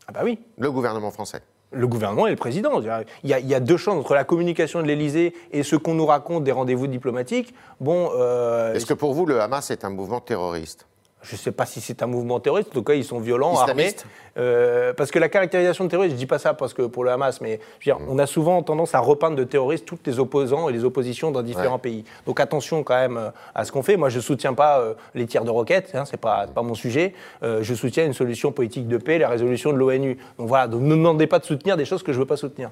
Ah, 0.06 0.12
bah 0.12 0.20
oui. 0.22 0.38
Le 0.58 0.70
gouvernement 0.70 1.10
français 1.10 1.42
le 1.72 1.86
gouvernement 1.86 2.26
et 2.26 2.30
le 2.30 2.36
président. 2.36 2.80
Il 2.80 2.86
y, 3.28 3.34
a, 3.34 3.38
il 3.38 3.46
y 3.46 3.54
a 3.54 3.60
deux 3.60 3.76
champs 3.76 3.98
entre 3.98 4.14
la 4.14 4.24
communication 4.24 4.80
de 4.80 4.86
l'Élysée 4.86 5.34
et 5.52 5.62
ce 5.62 5.76
qu'on 5.76 5.94
nous 5.94 6.06
raconte 6.06 6.44
des 6.44 6.52
rendez-vous 6.52 6.86
diplomatiques. 6.86 7.54
Bon, 7.80 8.10
euh, 8.16 8.72
Est-ce 8.72 8.86
que 8.86 8.94
pour 8.94 9.12
vous, 9.14 9.26
le 9.26 9.40
Hamas 9.40 9.70
est 9.70 9.84
un 9.84 9.90
mouvement 9.90 10.20
terroriste? 10.20 10.86
Je 11.26 11.34
ne 11.34 11.38
sais 11.38 11.52
pas 11.52 11.66
si 11.66 11.80
c'est 11.80 12.02
un 12.02 12.06
mouvement 12.06 12.38
terroriste, 12.40 12.70
en 12.70 12.74
tout 12.74 12.82
cas 12.82 12.94
ils 12.94 13.04
sont 13.04 13.18
violents, 13.18 13.58
armés. 13.58 13.94
Euh, 14.38 14.92
parce 14.92 15.10
que 15.10 15.18
la 15.18 15.28
caractérisation 15.28 15.84
de 15.84 15.90
terroriste, 15.90 16.12
je 16.12 16.16
ne 16.16 16.18
dis 16.20 16.26
pas 16.26 16.38
ça 16.38 16.54
parce 16.54 16.74
que 16.74 16.82
pour 16.82 17.04
le 17.04 17.10
Hamas, 17.10 17.40
mais 17.40 17.58
mm. 17.84 17.92
on 18.08 18.18
a 18.18 18.26
souvent 18.26 18.62
tendance 18.62 18.94
à 18.94 19.00
repeindre 19.00 19.36
de 19.36 19.44
terroristes 19.44 19.86
tous 19.86 19.98
les 20.06 20.18
opposants 20.18 20.68
et 20.68 20.72
les 20.72 20.84
oppositions 20.84 21.30
dans 21.30 21.42
différents 21.42 21.78
pays. 21.78 22.04
Donc 22.26 22.38
attention 22.38 22.82
quand 22.82 22.96
même 22.96 23.16
euh, 23.16 23.30
à 23.54 23.64
ce 23.64 23.72
qu'on 23.72 23.82
fait. 23.82 23.96
Moi 23.96 24.08
je 24.08 24.18
ne 24.18 24.22
soutiens 24.22 24.54
pas 24.54 24.80
euh, 24.80 24.94
les 25.14 25.26
tirs 25.26 25.44
de 25.44 25.50
roquettes, 25.50 25.92
hein, 25.94 26.04
ce 26.04 26.12
n'est 26.12 26.18
pas, 26.18 26.46
pas 26.46 26.62
mon 26.62 26.74
sujet. 26.74 27.14
je 27.42 27.74
soutiens 27.74 28.06
une 28.06 28.12
solution 28.12 28.52
politique 28.52 28.86
de 28.86 28.98
paix, 28.98 29.18
la 29.18 29.28
résolution 29.28 29.72
de 29.72 29.78
l'ONU. 29.78 30.18
Donc 30.38 30.48
voilà, 30.48 30.68
donc 30.68 30.82
ne 30.82 30.88
me 30.88 30.96
demandez 30.96 31.26
pas 31.26 31.38
de 31.38 31.44
soutenir 31.44 31.76
des 31.76 31.84
choses 31.84 32.02
que 32.02 32.12
je 32.12 32.18
ne 32.18 32.22
veux 32.22 32.28
pas 32.28 32.36
soutenir. 32.36 32.70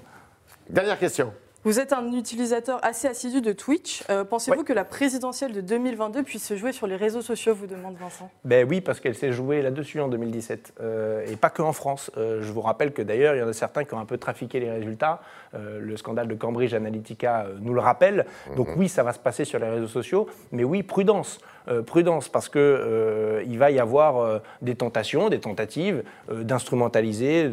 Dernière 0.68 0.98
question. 0.98 1.32
Vous 1.64 1.80
êtes 1.80 1.94
un 1.94 2.12
utilisateur 2.12 2.78
assez 2.82 3.08
assidu 3.08 3.40
de 3.40 3.52
Twitch. 3.52 4.04
Euh, 4.10 4.22
pensez-vous 4.22 4.64
que 4.64 4.74
la 4.74 4.84
présidentielle 4.84 5.52
de 5.52 5.62
2022 5.62 6.22
puisse 6.22 6.46
se 6.46 6.56
jouer 6.56 6.72
sur 6.72 6.86
les 6.86 6.96
réseaux 6.96 7.22
sociaux, 7.22 7.54
vous 7.54 7.66
demande 7.66 7.96
Vincent 7.96 8.30
Ben 8.44 8.68
oui, 8.68 8.82
parce 8.82 9.00
qu'elle 9.00 9.14
s'est 9.14 9.32
jouée 9.32 9.62
là-dessus 9.62 9.98
en 9.98 10.08
2017. 10.08 10.74
Euh, 10.82 11.24
et 11.26 11.36
pas 11.36 11.48
que 11.48 11.62
en 11.62 11.72
France. 11.72 12.10
Euh, 12.18 12.42
je 12.42 12.52
vous 12.52 12.60
rappelle 12.60 12.92
que 12.92 13.00
d'ailleurs, 13.00 13.34
il 13.34 13.38
y 13.38 13.42
en 13.42 13.48
a 13.48 13.54
certains 13.54 13.84
qui 13.84 13.94
ont 13.94 13.98
un 13.98 14.04
peu 14.04 14.18
trafiqué 14.18 14.60
les 14.60 14.70
résultats. 14.70 15.22
le 15.54 15.96
scandale 15.96 16.28
de 16.28 16.34
Cambridge 16.34 16.74
Analytica 16.74 17.46
nous 17.62 17.72
le 17.72 17.80
rappelle. 17.80 18.26
Donc 18.56 18.68
mhm. 18.68 18.74
oui, 18.80 18.88
ça 18.90 19.02
va 19.02 19.14
se 19.14 19.18
passer 19.18 19.46
sur 19.46 19.58
les 19.58 19.68
réseaux 19.68 19.88
sociaux. 19.88 20.28
Mais 20.52 20.64
oui, 20.64 20.82
prudence. 20.82 21.38
Euh, 21.66 21.80
prudence, 21.80 22.28
parce 22.28 22.50
qu'il 22.50 22.60
euh, 22.60 23.42
va 23.56 23.70
y 23.70 23.78
avoir 23.78 24.18
euh, 24.18 24.38
des 24.60 24.74
tentations, 24.74 25.30
des 25.30 25.40
tentatives 25.40 26.02
d'instrumentaliser 26.30 27.48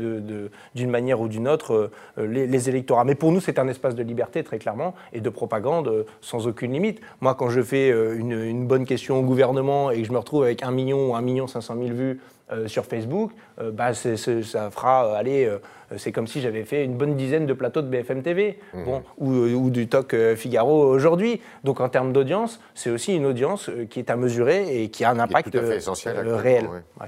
d'une 0.76 0.90
manière 0.90 1.22
ou 1.22 1.30
d'une 1.30 1.48
autre 1.48 1.92
les, 2.18 2.70
électorats. 2.70 3.06
Mais 3.06 3.16
pour 3.16 3.32
nous, 3.32 3.40
c'est 3.40 3.58
un 3.58 3.68
espace 3.70 3.96
de 3.96 4.01
liberté, 4.04 4.44
très 4.44 4.60
clairement, 4.60 4.94
et 5.14 5.22
de 5.22 5.30
propagande 5.30 6.06
sans 6.22 6.48
aucune 6.48 6.74
limite. 6.74 7.02
Moi, 7.22 7.36
quand 7.36 7.50
je 7.50 7.62
fais 7.62 7.90
une, 7.90 8.66
bonne 8.66 8.86
question 8.86 9.20
au 9.20 9.24
gouvernement 9.24 9.92
et 9.92 10.02
que 10.02 10.08
je 10.08 10.12
me 10.12 10.18
retrouve 10.18 10.44
avec 10.44 10.64
un 10.64 10.72
million 10.72 11.12
ou 11.12 11.16
un 11.16 11.22
million 11.22 11.48
cinq 11.48 11.62
cent 11.62 11.76
mille 11.76 11.94
vues 11.94 12.20
euh, 12.52 12.68
sur 12.68 12.86
Facebook, 12.86 13.32
euh, 13.60 13.72
bah, 13.72 13.94
ça 13.94 14.72
fera 14.72 15.08
euh, 15.08 15.16
aller. 15.16 15.46
euh, 15.46 15.98
c'est 15.98 16.12
comme 16.12 16.28
si 16.28 16.42
j'avais 16.42 16.64
fait 16.64 16.86
une 16.86 16.96
bonne 16.96 17.16
dizaine 17.16 17.46
de 17.46 17.54
plateaux 17.54 17.82
de 17.82 17.88
BFM 17.88 18.22
TV 18.22 18.60
bon, 18.74 19.04
ou, 19.18 19.32
euh, 19.34 19.54
ou 19.54 19.70
du 19.70 19.88
Talk 19.88 20.14
euh, 20.14 20.36
Figaro 20.36 20.84
aujourd'hui. 20.84 21.42
Donc 21.64 21.80
en 21.80 21.90
termes 21.90 22.14
d'audience, 22.14 22.60
c'est 22.76 22.90
aussi 22.90 23.16
une 23.16 23.26
audience 23.26 23.70
euh, 23.70 23.86
qui 23.86 24.00
est 24.00 24.10
à 24.10 24.16
mesurer 24.16 24.84
et 24.84 24.90
qui 24.90 25.04
a 25.04 25.12
un 25.12 25.20
impact 25.20 25.56
euh, 25.56 25.76
essentiel 25.76 26.16
euh, 26.28 26.36
réel. 26.36 26.68
Ouais. 27.00 27.08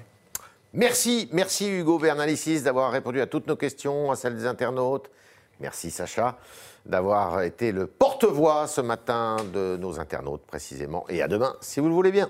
Merci, 0.74 1.30
merci 1.32 1.70
Hugo 1.70 2.00
Bernalicis 2.00 2.62
d'avoir 2.62 2.92
répondu 2.92 3.22
à 3.22 3.28
toutes 3.28 3.48
nos 3.48 3.56
questions, 3.56 4.12
à 4.12 4.16
celles 4.16 4.36
des 4.36 4.46
internautes. 4.46 5.10
Merci 5.60 5.92
Sacha 5.92 6.38
d'avoir 6.86 7.42
été 7.44 7.72
le 7.72 7.88
porte-voix 7.88 8.68
ce 8.68 8.82
matin 8.82 9.38
de 9.54 9.78
nos 9.78 10.00
internautes 10.00 10.46
précisément. 10.46 11.06
Et 11.10 11.22
à 11.22 11.28
demain, 11.28 11.56
si 11.62 11.80
vous 11.80 11.88
le 11.88 11.94
voulez 11.94 12.12
bien. 12.12 12.30